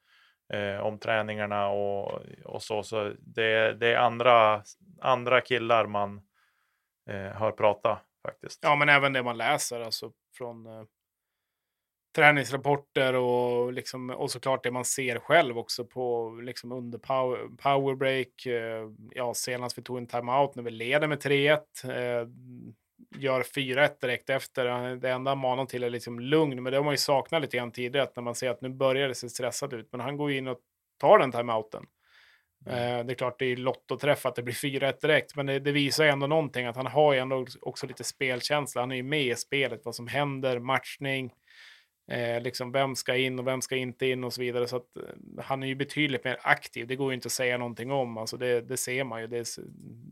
[0.57, 4.63] eh, om träningarna och, och så, så det, det är andra,
[5.01, 6.21] andra killar man
[7.09, 8.59] eh, hör prata faktiskt.
[8.63, 10.83] Ja, men även det man läser alltså från eh,
[12.15, 18.45] träningsrapporter och, liksom, och såklart det man ser själv också på liksom under power, powerbreak.
[18.45, 21.59] Eh, ja, senast vi tog en timeout när vi leder med 3-1.
[21.83, 22.27] Eh,
[23.15, 24.95] gör 4-1 direkt efter.
[24.95, 27.57] Det enda han manar till är liksom lugn, men det har man ju saknat lite
[27.57, 29.87] grann tidigare när man ser att nu börjar det se stressat ut.
[29.91, 30.59] Men han går in och
[30.99, 31.85] tar den timeouten.
[32.65, 35.71] Eh, det är klart, det är lottoträff att det blir 4-1 direkt, men det, det
[35.71, 38.81] visar ju ändå någonting att han har ju ändå också lite spelkänsla.
[38.81, 41.33] Han är ju med i spelet, vad som händer, matchning,
[42.11, 44.67] eh, liksom vem ska in och vem ska inte in och så vidare.
[44.67, 46.87] Så att, eh, han är ju betydligt mer aktiv.
[46.87, 49.27] Det går ju inte att säga någonting om, alltså det, det ser man ju.
[49.27, 49.63] Det, är-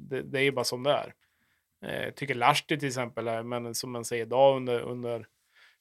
[0.10, 1.14] det, det är ju bara som det är.
[1.86, 5.26] Eh, tycker Lahti till exempel, är, men som man säger idag under, under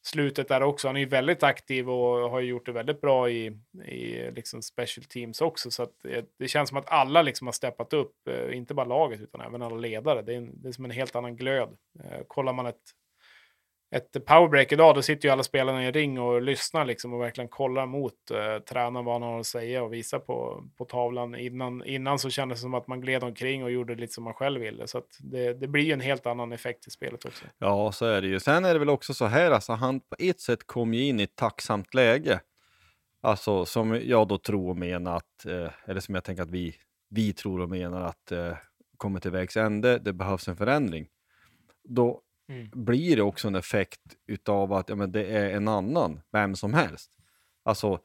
[0.03, 0.89] slutet där också.
[0.89, 3.47] Han är ju väldigt aktiv och har ju gjort det väldigt bra i,
[3.87, 5.71] i liksom special teams också.
[5.71, 8.87] Så att eh, det, känns som att alla liksom har steppat upp, eh, inte bara
[8.87, 10.23] laget utan även alla ledare.
[10.23, 11.77] Det är, en, det är som en helt annan glöd.
[12.05, 12.81] Eh, kollar man ett,
[13.93, 17.21] ett powerbreak idag, då sitter ju alla spelarna i en ring och lyssnar liksom och
[17.21, 21.35] verkligen kollar mot eh, tränaren vad han har att säga och visar på, på tavlan.
[21.35, 24.35] Innan, innan så kändes det som att man gled omkring och gjorde lite som man
[24.35, 24.87] själv ville.
[24.87, 27.45] Så att det, det blir ju en helt annan effekt i spelet också.
[27.59, 28.41] Ja, så är det ju.
[28.41, 31.21] Sen är det väl också så här, alltså han på ett sätt kom ju in
[31.21, 32.41] i ett tacksamt läge.
[33.23, 36.75] Alltså som jag då tror och menar att, eh, eller som jag tänker att vi,
[37.09, 38.57] vi tror och menar att eh,
[38.97, 41.07] kommer till vägs ände, det behövs en förändring.
[41.85, 42.69] Då Mm.
[42.73, 46.75] blir det också en effekt utav att ja, men det är en annan, vem som
[46.75, 47.11] helst.
[47.63, 48.01] Alltså,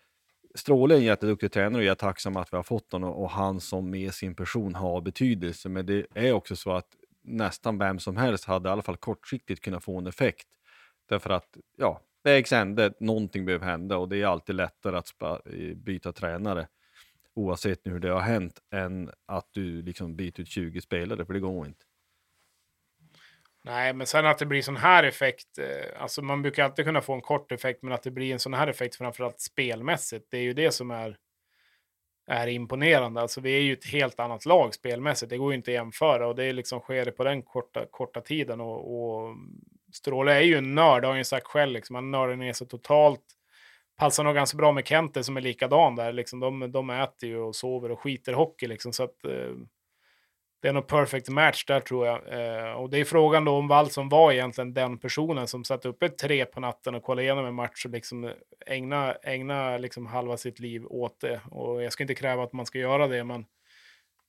[0.56, 3.30] Stråle är en jätteduktig tränare och jag är tacksam att vi har fått honom och
[3.30, 5.70] han som med sin person har betydelse.
[5.70, 6.88] Men det är också så att
[7.24, 10.48] nästan vem som helst hade i alla fall kortsiktigt kunnat få en effekt.
[11.10, 15.76] Därför att, ja, vägs ände, någonting behöver hända och det är alltid lättare att eh,
[15.76, 16.68] byta tränare
[17.34, 21.40] oavsett hur det har hänt än att du liksom byter ut 20 spelare, för det
[21.40, 21.86] går inte.
[23.66, 25.58] Nej, men sen att det blir sån här effekt.
[25.58, 28.40] Eh, alltså man brukar alltid kunna få en kort effekt, men att det blir en
[28.40, 30.28] sån här effekt framförallt spelmässigt.
[30.32, 31.18] Det är ju det som är,
[32.28, 33.22] är imponerande.
[33.22, 35.30] Alltså vi är ju ett helt annat lag spelmässigt.
[35.30, 37.86] Det går ju inte att jämföra och det är liksom sker det på den korta,
[37.92, 38.62] korta tiden.
[38.62, 39.36] Och, och
[39.94, 41.72] Stråle är ju en nörd, har han ju sagt själv.
[41.72, 41.96] Liksom.
[41.96, 43.24] Han nördar ner sig totalt.
[43.98, 46.14] Passar nog ganska bra med Kente som är likadan där.
[46.14, 46.40] Liksom.
[46.40, 48.68] De, de äter ju och sover och skiter hockey.
[48.68, 48.94] Liksom.
[48.94, 49.52] Så att, eh,
[50.62, 52.16] det är nog perfect match där tror jag.
[52.16, 56.10] Eh, och det är frågan då om Wallson var egentligen den personen som satt uppe
[56.10, 58.32] tre på natten och kollade igenom en match och liksom
[58.66, 61.42] ägna, ägna liksom halva sitt liv åt det.
[61.52, 63.46] Och jag ska inte kräva att man ska göra det, men,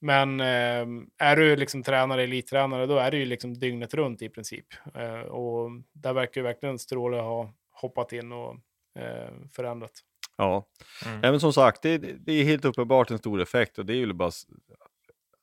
[0.00, 0.86] men eh,
[1.18, 4.66] är du liksom tränare, elittränare, då är det ju liksom dygnet runt i princip.
[4.94, 8.56] Eh, och där verkar ju verkligen Stråle ha hoppat in och
[8.98, 9.92] eh, förändrat.
[10.36, 10.66] Ja,
[11.06, 11.20] Mm.
[11.20, 14.12] Men som sagt, det, det är helt uppenbart en stor effekt och det är ju
[14.12, 14.30] bara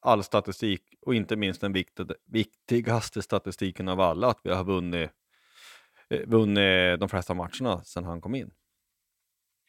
[0.03, 5.09] all statistik och inte minst den viktiga, viktigaste statistiken av alla, att vi har vunnit,
[6.09, 8.51] eh, vunnit de flesta matcherna sedan han kom in.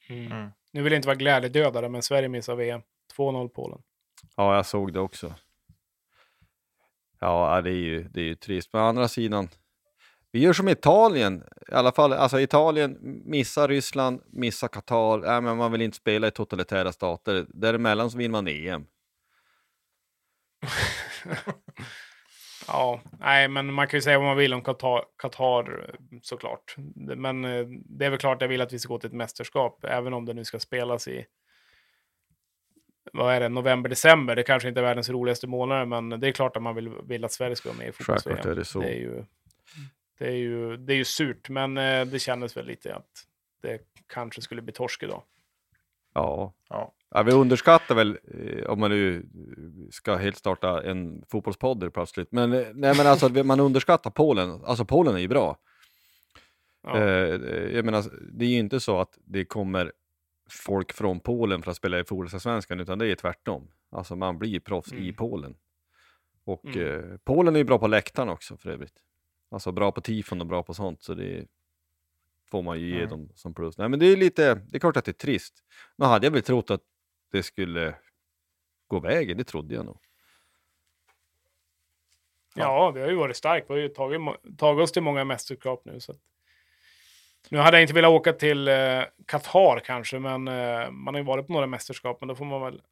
[0.08, 0.50] Mm.
[0.72, 2.80] Nu vill jag inte vara glädjedödare, men Sverige missar VM.
[3.16, 3.82] 2-0 Polen.
[4.36, 5.34] Ja, jag såg det också.
[7.20, 8.72] Ja, det är ju, det är ju trist.
[8.72, 9.48] Men å andra sidan,
[10.32, 15.56] vi gör som Italien, i alla fall, alltså Italien missar Ryssland, missar Qatar, äh, men
[15.56, 17.46] man vill inte spela i totalitära stater.
[17.48, 18.86] Däremellan så vill man EM.
[22.66, 26.74] Ja, nej, men man kan ju säga vad man vill om Qatar, Qatar såklart.
[26.96, 29.84] Men eh, det är väl klart jag vill att vi ska gå till ett mästerskap,
[29.84, 31.26] även om det nu ska spelas i
[33.12, 34.36] vad är det, november, december.
[34.36, 37.24] Det kanske inte är världens roligaste månader, men det är klart att man vill, vill
[37.24, 38.80] att Sverige ska vara med i fotbolls Självklart är det så.
[38.80, 39.24] Det är ju,
[40.18, 43.10] det är ju, det är ju surt, men eh, det kändes väl lite att
[43.62, 45.22] det kanske skulle bli torsk idag.
[46.14, 46.54] Ja.
[46.68, 46.94] Ja.
[47.16, 49.26] Ja, vi underskattar väl, eh, om man nu
[49.90, 54.64] ska helt starta en fotbollspodd plötsligt, men, eh, nej, men alltså, man underskattar Polen.
[54.64, 55.58] Alltså Polen är ju bra.
[56.82, 56.98] Ja.
[56.98, 57.04] Eh,
[57.74, 59.92] jag menar, det är ju inte så att det kommer
[60.50, 63.70] folk från Polen för att spela i fotbollsallsvenskan, utan det är tvärtom.
[63.90, 65.14] Alltså man blir proffs i Mm.
[65.14, 65.54] Polen.
[66.44, 67.10] Och Mm.
[67.12, 68.96] eh, Polen är ju bra på läktaren också för övrigt.
[69.50, 71.46] Alltså bra på tifon och bra på sånt, så det
[72.50, 73.08] får man ju ge Mm.
[73.10, 73.78] dem som plus.
[73.78, 75.54] Nej men det är lite, det är klart att det är trist.
[75.96, 76.80] Nu hade jag väl trott att
[77.34, 77.94] det skulle
[78.86, 79.98] gå vägen, det trodde jag nog.
[82.54, 83.70] Ja, vi har ju varit starkt.
[83.70, 84.20] Vi har ju tagit,
[84.58, 86.00] tagit oss till många mästerskap nu.
[86.00, 86.18] Så att...
[87.48, 91.26] Nu hade jag inte velat åka till eh, Qatar kanske, men eh, man har ju
[91.26, 92.20] varit på några mästerskap.
[92.20, 92.82] Men då får man väl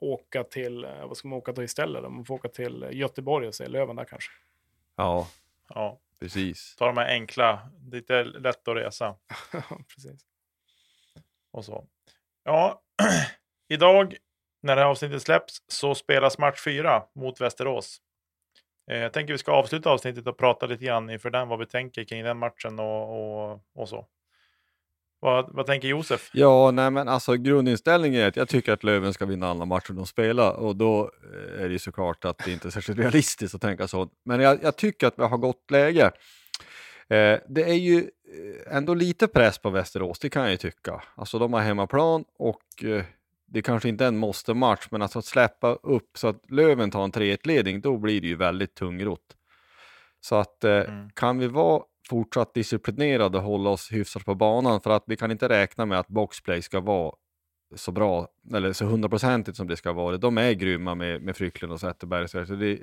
[0.00, 2.02] åka till, eh, vad ska man åka till istället?
[2.02, 4.30] Man får åka till Göteborg och se Löven där kanske.
[4.96, 5.28] Ja,
[5.68, 6.76] Ja, precis.
[6.76, 9.16] ta de här enkla, lite lätt att resa.
[9.94, 10.26] Precis.
[11.50, 11.86] och så.
[12.44, 12.82] Ja,
[13.72, 14.16] idag
[14.62, 17.98] när det här avsnittet släpps så spelas match 4 mot Västerås.
[18.90, 21.66] Eh, jag tänker vi ska avsluta avsnittet och prata lite grann inför den, vad vi
[21.66, 24.06] tänker kring den matchen och, och, och så.
[25.20, 26.30] Vad, vad tänker Josef?
[26.32, 29.92] Ja, nej men alltså grundinställningen är att jag tycker att Löven ska vinna alla matcher
[29.92, 33.54] de spelar och då eh, är det ju såklart att det inte är särskilt realistiskt
[33.54, 34.08] att tänka så.
[34.24, 36.04] Men jag, jag tycker att vi har gott läge.
[37.08, 41.02] Eh, det är ju eh, ändå lite press på Västerås, det kan jag ju tycka.
[41.14, 43.04] Alltså de har hemmaplan och eh,
[43.46, 47.04] det kanske inte är en måste-match, men alltså att släppa upp så att Löven tar
[47.04, 49.36] en 3-1-ledning, då blir det ju väldigt tungrott.
[50.20, 51.10] Så att eh, Mm.
[51.10, 55.30] kan vi vara fortsatt disciplinerade och hålla oss hyfsat på banan, för att vi kan
[55.30, 57.12] inte räkna med att boxplay ska vara
[57.76, 60.16] så bra, eller så hundraprocentigt som det ska vara.
[60.16, 62.28] De är grymma med, med Frycklund och Zetterberg.
[62.28, 62.78] Så det,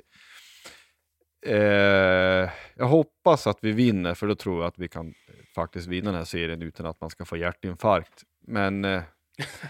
[1.46, 5.14] eh, jag hoppas att vi vinner, för då tror jag att vi kan
[5.56, 8.24] faktiskt vinna den här serien utan att man ska få hjärtinfarkt.
[8.48, 9.02] Men, eh,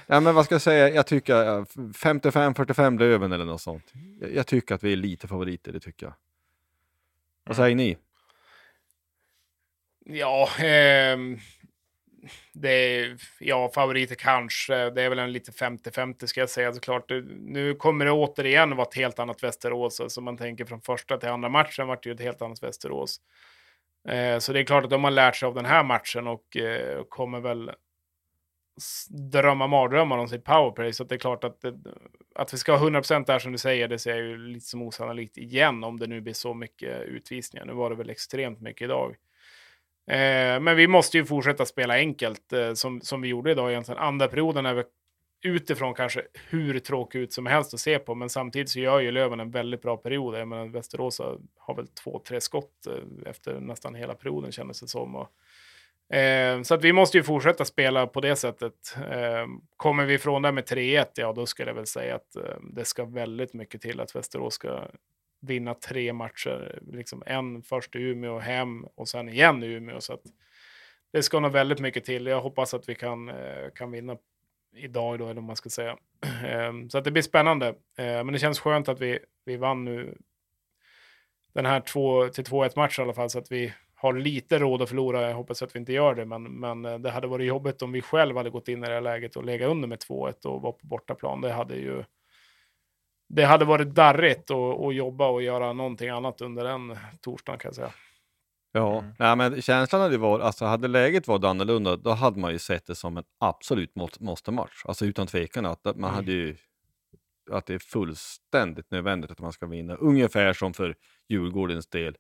[0.07, 3.93] ja, men vad ska jag säga, jag tycker 55-45 Löven eller något sånt.
[4.21, 6.13] Jag, jag tycker att vi är lite favoriter, det tycker jag.
[7.43, 7.97] Vad säger ni?
[10.05, 11.17] Ja, eh,
[12.53, 14.89] det är, ja, favoriter kanske.
[14.89, 17.09] Det är väl en lite 50-50 ska jag säga såklart.
[17.39, 20.01] Nu kommer det återigen vara ett helt annat Västerås.
[20.01, 23.21] Alltså man tänker från första till andra matchen vart det ju ett helt annat Västerås.
[24.07, 26.57] Eh, så det är klart att de har lärt sig av den här matchen och
[26.57, 27.71] eh, kommer väl
[29.09, 30.93] drömma mardrömmar om sitt powerplay.
[30.93, 31.75] Så att det är klart att, det,
[32.35, 34.81] att vi ska ha 100% där som du säger, det ser jag ju lite som
[34.81, 37.65] osannolikt igen om det nu blir så mycket utvisningar.
[37.65, 39.15] Nu var det väl extremt mycket idag.
[40.07, 44.01] Eh, men vi måste ju fortsätta spela enkelt eh, som, som vi gjorde idag egentligen.
[44.01, 44.85] Andra perioden är väl
[45.43, 49.11] utifrån kanske hur tråkig ut som helst att se på, men samtidigt så gör ju
[49.11, 50.39] Löven en väldigt bra period.
[50.39, 51.37] Jag menar, Västerås har
[51.69, 55.15] har väl två, tre skott eh, efter nästan hela perioden kändes det som.
[55.15, 55.29] Och,
[56.13, 58.95] eh, så att vi måste ju fortsätta spela på det sättet.
[59.11, 59.45] Eh,
[59.77, 62.85] kommer vi ifrån det med 3-1, ja då skulle jag väl säga att eh, det
[62.85, 64.87] ska väldigt mycket till att Västerås ska
[65.41, 66.79] vinna tre matcher.
[66.91, 70.01] Liksom en först i Umeå, hem och sen igen i Umeå.
[70.01, 70.21] Så att
[71.11, 72.25] det ska nog väldigt mycket till.
[72.25, 74.17] Jag hoppas att vi kan, eh, kan vinna
[74.75, 75.97] idag då, eller vad man ska säga.
[76.45, 77.67] Eh, Så att det blir spännande.
[77.67, 77.73] Eh,
[78.23, 80.17] Men det känns skönt att vi, vi vann nu
[81.53, 85.21] den här 2-2-1 matchen i alla fall, så att vi har lite råd att förlora.
[85.27, 87.91] Jag hoppas att vi inte gör det, men, men eh, det hade varit jobbigt om
[87.91, 90.61] vi själva hade gått in i det här läget och legat under med 2-1 och
[90.61, 91.41] var på bortaplan.
[91.41, 92.03] Det hade ju
[93.29, 97.69] det hade varit darrigt att, att jobba och göra någonting annat under den torsdagen kan
[97.69, 97.91] jag säga.
[98.71, 99.11] Ja, Mm.
[99.19, 102.85] nej, men känslan hade varit, alltså hade läget varit annorlunda, då hade man ju sett
[102.85, 104.81] det som en absolut må- måste-match.
[104.85, 106.15] Alltså utan tvekan att att man Mm.
[106.15, 106.55] hade ju,
[107.51, 109.95] att det är fullständigt nödvändigt att man ska vinna.
[109.95, 110.95] Ungefär som för
[111.29, 112.17] Djurgårdens del,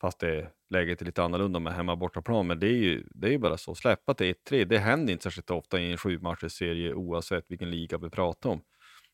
[0.00, 2.46] fast det läget är lite annorlunda med hemma bortaplan.
[2.46, 5.22] Men det är ju, det är ju bara så, släppa till 1-3, det händer inte
[5.22, 8.62] särskilt ofta i en sju serie oavsett vilken liga vi pratar om.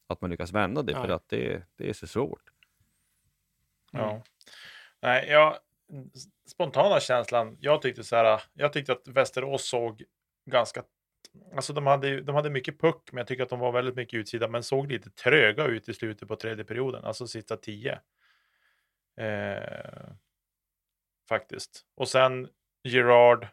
[0.06, 1.12] Att man lyckas vända det, för Nej.
[1.12, 2.42] att det, det är så svårt.
[3.92, 4.22] Ja.
[5.02, 5.56] Nej, jag,
[6.46, 10.02] spontana känslan, jag tyckte så här, jag tyckte att Västerås såg
[10.46, 10.82] ganska,
[11.54, 13.94] alltså de hade, ju- de hade mycket puck, men jag tycker att de var väldigt
[13.96, 18.00] mycket utsida, men såg lite tröga ut i slutet på tredje perioden, alltså sista tio.
[19.16, 20.10] Eh,
[21.28, 21.82] faktiskt.
[21.96, 22.48] Och sen
[22.84, 23.46] Gerard,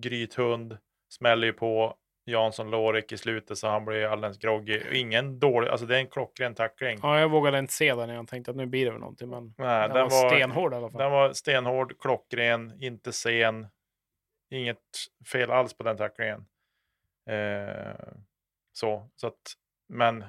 [0.00, 1.96] Grythund, smäller ju på
[2.26, 4.82] Jansson Lorik i slutet så han blir alldeles groggy.
[4.92, 6.98] Ingen dålig, alltså det är en klockren tackling.
[7.02, 8.08] Ja, jag vågade inte se den.
[8.08, 10.90] Jag tänkte att nu blir det väl någonting, men Nej, den, var, stenhård i alla
[10.90, 11.00] fall.
[11.00, 13.66] Den var stenhård, klockren, inte sen.
[14.50, 14.78] Inget
[15.32, 16.46] fel alls på den tacklingen.
[17.30, 18.12] Eh,
[18.72, 19.54] så, så att,
[19.88, 20.24] men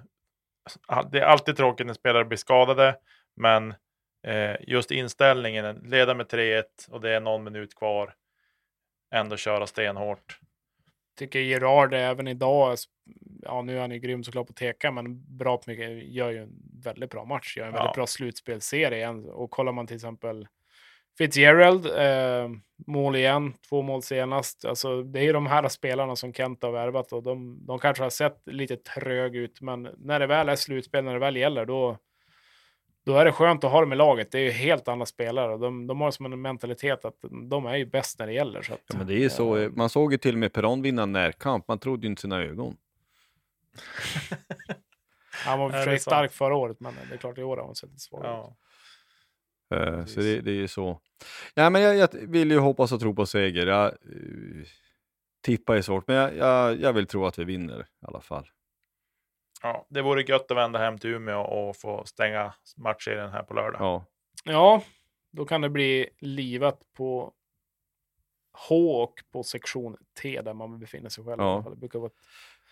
[0.88, 2.98] ah, det är alltid tråkigt när spelare blir skadade.
[3.36, 3.74] Men
[4.26, 8.14] eh, just inställningen, leda med 3-1 och det är någon minut kvar.
[9.14, 10.40] Ändå köra stenhårt.
[11.20, 12.78] tycker Gerard även idag,
[13.42, 16.38] ja nu är han ju grym såklart på teka, men bra på mycket, gör ju
[16.44, 16.50] en
[16.84, 17.78] väldigt bra match, gör en Ja.
[17.80, 19.10] väldigt bra slutspelserie.
[19.10, 20.48] Och kollar man till exempel
[21.18, 22.50] Fitzgerald, eh,
[22.88, 24.66] mål igen, två mål senast.
[24.66, 28.04] Alltså, det är ju de här spelarna som Kent har värvat och de, de kanske
[28.04, 31.66] har sett lite trög ut, men när det väl är slutspel, när det väl gäller,
[31.66, 31.98] då,
[33.06, 34.32] då är det skönt att ha dem i laget.
[34.32, 37.16] Det är ju helt andra spelare och de, de har som en mentalitet att
[37.50, 38.62] de är ju bäst när det gäller.
[38.62, 40.54] Så att, Ja, men det är ju så, eh, man såg ju till och med
[40.54, 42.78] Peron vinna närkamp, man trodde ju inte sina ögon.
[45.46, 47.76] Han var för sig stark förra året, men det är klart i år har han
[47.76, 48.26] sett lite svag ut.
[48.26, 48.56] Ja.
[49.76, 50.14] Eh, Precis.
[50.14, 51.00] så det, det är ju så.
[51.54, 53.68] Ja, men jag, jag vill ju hoppas och tro på seger.
[53.68, 54.66] Jag, uh,
[55.42, 58.48] tippa är svårt, men jag, jag, jag vill tro att vi vinner i alla fall.
[59.66, 63.54] Ja, det vore gött att vända hem till Umeå och få stänga matchserien här på
[63.54, 63.82] lördag.
[63.82, 64.06] Ja.
[64.44, 64.84] Ja,
[65.32, 67.34] då kan det bli livat på
[68.68, 71.42] H och på sektion T där man befinner sig själv.
[71.42, 71.66] Ja.
[71.70, 72.16] Det brukar vara ett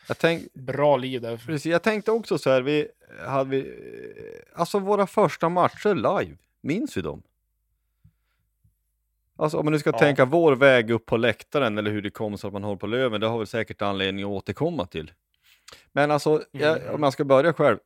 [0.07, 1.37] Jag, tänk, bra liv där.
[1.37, 2.87] precis, jag tänkte också så här, vi
[3.27, 7.23] hade vi, eh, alltså våra första matcher live, minns vi dem?
[9.35, 9.99] Alltså om man nu ska Ja.
[9.99, 12.87] tänka vår väg upp på läktaren eller hur det kom så att man håller på
[12.87, 15.11] Löven, det har vi säkert anledning att återkomma till.
[15.91, 16.95] Men alltså, jag, Mm.
[16.95, 17.78] om jag ska börja själv,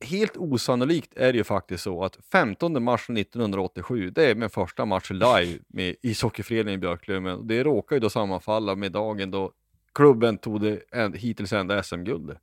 [0.00, 4.50] eh, helt osannolikt är det ju faktiskt så att 15 mars 1987, det är min
[4.50, 7.46] första match live med ishockeyföreningen Björklöven.
[7.46, 9.52] Det råkar ju då sammanfalla med dagen då
[9.94, 12.38] klubben tog det en- hittills enda SM-guldet.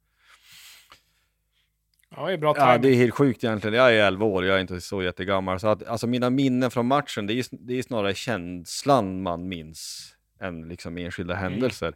[2.15, 3.73] Ja, det är bra Ja, det är helt sjukt egentligen.
[3.77, 5.59] Jag är 11 år, jag är inte så jättegammal.
[5.59, 10.09] Så att, alltså mina minnen från matchen, det är, det är snarare känslan man minns
[10.39, 11.93] än liksom enskilda händelser.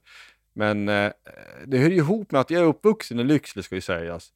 [0.58, 1.12] Men eh,
[1.66, 4.34] det hör ju ihop med att jag är uppvuxen i Lycksele ska ju sägas.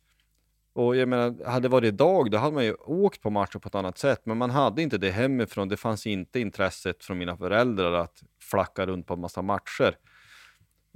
[0.74, 3.68] Och jag menar, hade det varit idag, då hade man ju åkt på matcher på
[3.68, 4.26] ett annat sätt.
[4.26, 5.70] Men man hade inte det hemifrån.
[5.70, 9.98] Det fanns inte intresset från mina föräldrar att flacka runt på en massa matcher.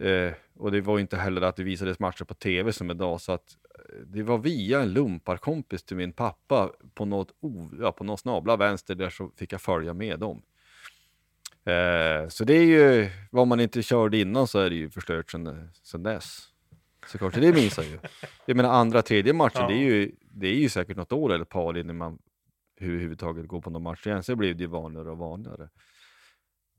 [0.01, 3.21] Eh, och det var ju inte heller att det visades matcher på tv som idag.
[3.21, 7.31] Så att eh, det var via en lumparkompis till min pappa på något,
[7.79, 10.41] ja, på något snabla vänster där så fick jag följa med dem.
[11.65, 15.31] Eh, så det är ju, vad man inte körde innan så är det ju förstört
[15.31, 16.47] sen, sen dess.
[17.07, 17.99] Så klart, så det minns jag ju.
[18.45, 19.67] Jag menar andra, tredje matchen, Ja.
[19.67, 22.19] det, är ju, det är ju säkert något år eller ett par innan man
[22.79, 24.23] överhuvudtaget går på någon match igen.
[24.23, 25.69] Så blev det ju vanligare och vanligare.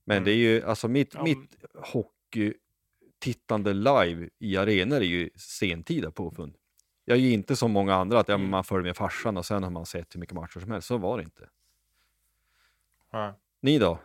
[0.05, 6.11] Men det är ju, alltså mitt, Ja, mitt hockeytittande live i arenor är ju sentida
[6.11, 6.57] påfund.
[7.05, 9.47] Jag är ju inte som många andra att ja, men man följer med farsan och
[9.47, 10.89] sen har man sett hur mycket matcher som helst.
[10.89, 11.49] Så var det inte.
[13.13, 13.39] Ja.
[13.61, 13.99] Ni då?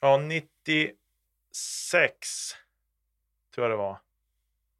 [0.00, 2.52] Ja, 96
[3.54, 3.98] tror jag det var.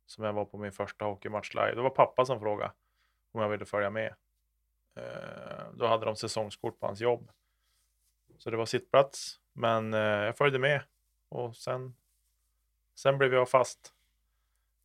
[0.07, 1.75] Som jag var på min första hockeymatch live.
[1.75, 2.73] Det var pappa som frågade
[3.33, 4.14] om jag ville följa med.
[4.95, 7.31] Eh, då hade de säsongskort på hans jobb.
[8.39, 9.41] Så det var sittplats.
[9.53, 10.83] Men eh, jag följde med.
[11.29, 11.97] Och sen,
[12.95, 13.95] sen blev jag fast.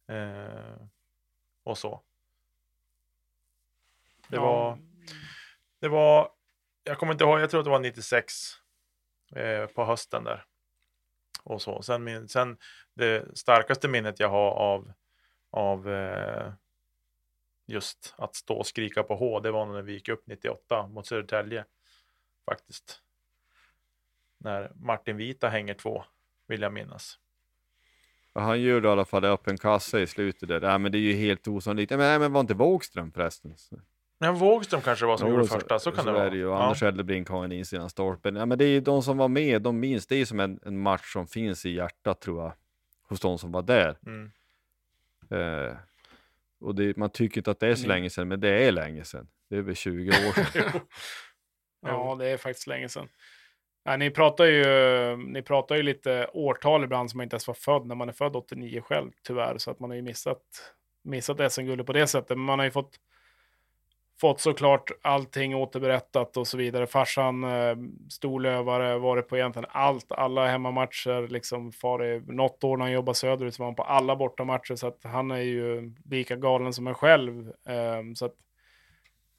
[0.08, 0.76] Eh,
[1.64, 2.02] och så.
[4.28, 4.42] Det Ja.
[4.42, 4.80] var,
[5.80, 6.32] det var,
[6.84, 8.34] jag kommer inte ihåg, jag tror att det var 96
[9.36, 10.46] eh, på hösten där.
[11.44, 11.82] Och så.
[11.82, 12.58] Sen, min, sen
[12.94, 14.92] det starkaste minnet jag har av,
[15.50, 16.54] av eh,
[17.66, 21.08] just att stå och skrika på H, det var när vi gick upp 98 mot
[21.08, 21.66] Södertälje.
[22.46, 23.02] Faktiskt.
[24.38, 26.04] När Martin Vita hänger två,
[26.48, 27.20] vill jag minnas.
[28.34, 30.62] Han gör då i alla fall öppen kassa i slutet där.
[30.62, 31.90] Nej, men det är ju helt osannolikt.
[31.90, 33.56] Nej, Men, nej, men var inte Wågström förresten?
[34.18, 36.30] Så- Men Wågström kanske var som Jo, gjorde så- första, så kan det är vara.
[36.30, 36.42] det ju.
[36.44, 36.64] Ja.
[36.64, 38.36] Anders Eldebrink har en insidan stolpen.
[38.36, 40.08] Ja, men det är ju de som var med, de minns.
[40.08, 42.54] Det är ju som en, en match som finns i hjärtat tror jag.
[43.10, 43.98] Hos de som var där.
[44.06, 44.32] Mm.
[45.30, 45.76] Eh,
[46.60, 48.72] och det, man tycker inte att det är så Ni- länge sedan, men det är
[48.72, 49.28] länge sedan.
[49.50, 50.82] Det är över 20 år sedan.
[51.88, 53.08] Ja, det är faktiskt länge sedan.
[53.84, 57.54] Ja, ni, pratar ju, ni pratar ju lite årtal ibland som man inte ens var
[57.54, 59.58] född när man är född 89 själv, tyvärr.
[59.58, 60.42] Så att man har ju missat,
[61.04, 62.30] missat SM-guldet på det sättet.
[62.38, 62.96] Men man har ju fått,
[64.22, 66.88] fått såklart allting återberättat och så vidare.
[66.88, 67.76] Farsan, eh,
[68.10, 71.28] storlövare, varit på egentligen allt, alla hemmamatcher.
[71.28, 74.76] Liksom farit, något år när han jobbade söderut så var han på alla bortamatcher.
[74.76, 77.48] Så att han är ju lika galen som en själv.
[77.48, 78.36] Eh, så att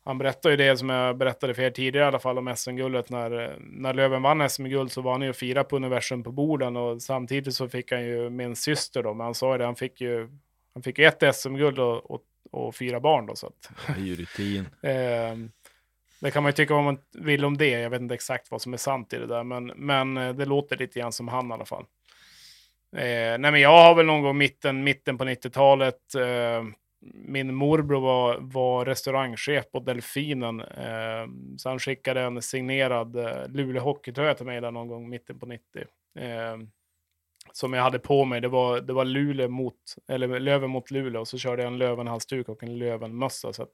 [0.07, 3.11] han berättade ju det som jag berättade för er tidigare i alla fall om SM-guldet.
[3.11, 6.77] När, när Löven vann SM-guld så var han ju och firade på universum på borden
[6.77, 9.77] och samtidigt så fick han ju min syster då, men han sa ju det, han
[9.77, 10.29] fick ju,
[10.75, 12.23] han fick ju ett SM-guld och, och,
[12.57, 13.37] och fyra barn då.
[13.37, 14.69] Så att, Det är ju rutin.
[14.83, 15.37] eh,
[16.21, 17.71] det kan man ju tycka vad man vill om det.
[17.71, 20.45] Jag vet inte exakt vad som är sant i det där, men, men eh, det
[20.45, 21.85] låter lite grann som han i alla fall.
[22.93, 26.15] Eh, nej, men jag har väl någon gång mitten, mitten på 90-talet.
[26.15, 26.65] Eh,
[27.15, 30.61] min morbror var, var restaurangchef på Delfinen.
[30.61, 31.27] Eh,
[31.59, 35.47] så han skickade en signerad eh, Luleå hockeytröja till mig där någon gång mitten på
[35.47, 35.85] 90.
[36.19, 36.57] Eh,
[37.53, 38.41] som jag hade på mig.
[38.41, 39.75] Det var, det var Luleå mot,
[40.09, 43.53] eller Löven mot Luleå och så körde jag en Löven-halsduk och en Löven-mössa.
[43.53, 43.67] Så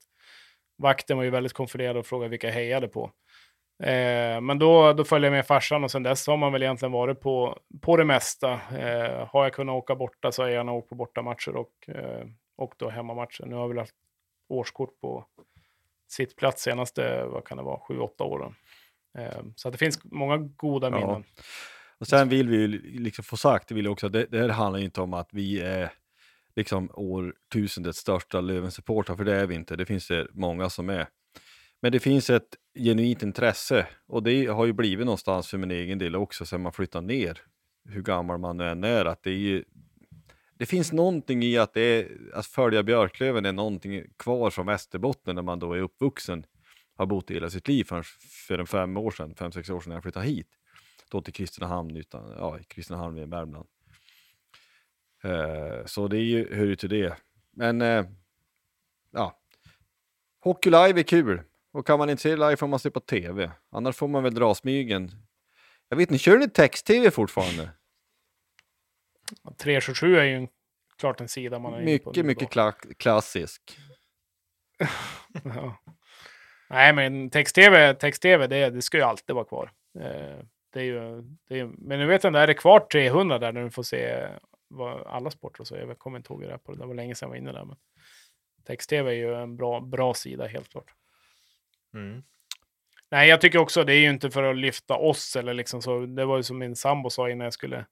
[0.79, 3.11] vakten var ju väldigt konfunderad och frågade vilka jag hejade på.
[3.83, 6.93] Eh, men då, då följde jag med farsan och sen dess har man väl egentligen
[6.93, 8.53] varit på, på det mesta.
[8.53, 12.27] Eh, har jag kunnat åka borta så har jag gärna åkt på bortamatcher och, eh,
[12.57, 13.45] och då hemmamatcher.
[13.47, 13.95] Nu har jag väl haft
[14.49, 15.25] årskort på
[16.11, 18.55] sittplats senaste, vad kan det vara, sju, åtta åren.
[19.19, 21.23] Eh, så att det finns många goda Ja.
[22.03, 24.49] Och sen vill vi ju liksom få sagt, det vill jag också, det, det här
[24.49, 25.93] handlar ju inte om att vi är
[26.57, 29.77] liksom årtusendets största Löven-supportrar, för det är vi inte.
[29.77, 31.09] Det finns det många som är.
[31.83, 32.49] Men det finns ett
[32.79, 36.73] genuint intresse och det har ju blivit någonstans för min egen del också sen man
[36.73, 37.39] flyttar ner,
[37.89, 39.65] hur gammal man nu än är, att det är ju,
[40.59, 45.35] det finns någonting i att, det är, att följa Björklöven är någonting kvar från Västerbotten
[45.35, 46.47] när man då är uppvuxen,
[46.97, 48.03] har bott i hela sitt liv för,
[48.49, 50.49] för en fem år sedan, fem, sex år sedan när jag flyttade hit.
[51.13, 53.69] Då till Kristinehamn, utan, ja, Kristinehamn i Värmland.
[55.25, 57.17] Uh, så det är ju, hör ju till det.
[57.51, 58.07] Men uh,
[59.11, 59.41] ja,
[60.41, 61.43] Hockey live är kul.
[61.73, 63.51] Och kan man inte se live får man se på tv.
[63.71, 65.11] Annars får man väl dra smygen.
[65.89, 67.71] Jag vet inte, kör ni text-tv fortfarande?
[69.59, 70.49] 327 är ju en,
[70.99, 73.79] klart en sida man är Mycket, på mycket kla klassisk.
[75.45, 75.83] ja.
[76.71, 79.71] Nej, men text-tv, text-tv det, det ska ju alltid vara kvar.
[80.01, 83.39] Eh, det är ju, det är, men nu vet jag inte, är det kvar 300
[83.39, 84.29] där när du får se
[84.69, 85.77] vad, alla sporter och så?
[85.77, 86.79] Jag kommer inte ihåg det, på det.
[86.79, 87.65] det var länge sedan jag var inne där.
[87.65, 87.77] Men
[88.67, 90.91] text-tv är ju en bra, bra sida, helt klart.
[91.95, 92.23] Mm.
[93.11, 96.07] Nej, jag tycker också det är ju inte för att lyfta oss eller liksom så.
[96.07, 97.87] Det var ju som min sambo sa innan jag skulle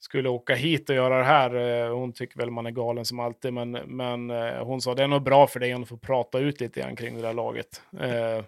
[0.00, 1.54] skulle åka hit och göra det här.
[1.54, 5.02] Eh, hon tycker väl man är galen som alltid, men, men eh, hon sa det
[5.02, 7.82] är nog bra för dig att få prata ut lite grann kring det där laget.
[8.00, 8.44] Eh,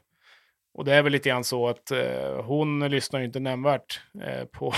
[0.74, 4.44] och det är väl lite grann så att eh, hon lyssnar ju inte nämnvärt eh,
[4.44, 4.72] på,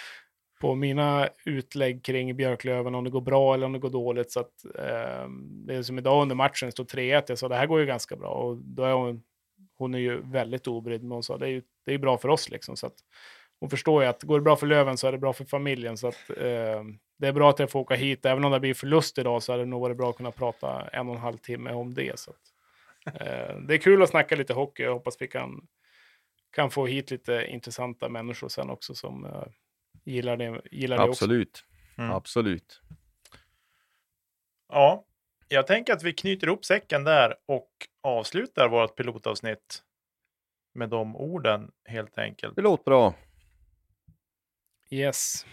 [0.60, 4.32] på mina utlägg kring Björklöven, om det går bra eller om det går dåligt.
[4.32, 5.28] Så att, eh,
[5.66, 7.86] det är som idag under matchen, det står 3-1, jag sa det här går ju
[7.86, 8.28] ganska bra.
[8.28, 9.22] Och då är hon,
[9.78, 12.28] hon är ju väldigt obrydd, men hon sa det är ju det är bra för
[12.28, 12.76] oss liksom.
[12.76, 12.94] Så att,
[13.60, 15.96] hon förstår ju att går det bra för Löven så är det bra för familjen.
[15.96, 16.84] Så att, eh,
[17.18, 18.26] det är bra att jag får åka hit.
[18.26, 20.88] Även om det blir förlust idag så hade det nog varit bra att kunna prata
[20.92, 22.18] en och en halv timme om det.
[22.18, 22.36] Så att,
[23.66, 24.82] det är kul att snacka lite hockey.
[24.82, 25.68] Jag hoppas vi kan,
[26.52, 29.46] kan få hit lite intressanta människor sen också som eh,
[30.04, 31.50] gillar det, gillar det Absolut.
[31.50, 32.02] också.
[32.02, 32.10] Mm.
[32.10, 32.80] Absolut.
[34.68, 35.04] Ja,
[35.48, 37.70] jag tänker att vi knyter ihop säcken där och
[38.02, 39.82] avslutar vårt pilotavsnitt
[40.74, 42.56] med de orden helt enkelt.
[42.56, 43.14] Det låter bra.
[44.90, 45.46] Yes.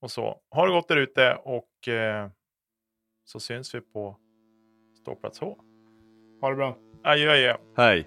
[0.00, 0.40] Och så.
[0.50, 2.30] Ha det gott där ute och eh,
[3.24, 4.16] så syns vi på
[5.00, 5.69] ståplats H.
[6.40, 6.76] Ha det bra.
[7.02, 7.54] Adjö, adjö.
[7.76, 8.06] Hej.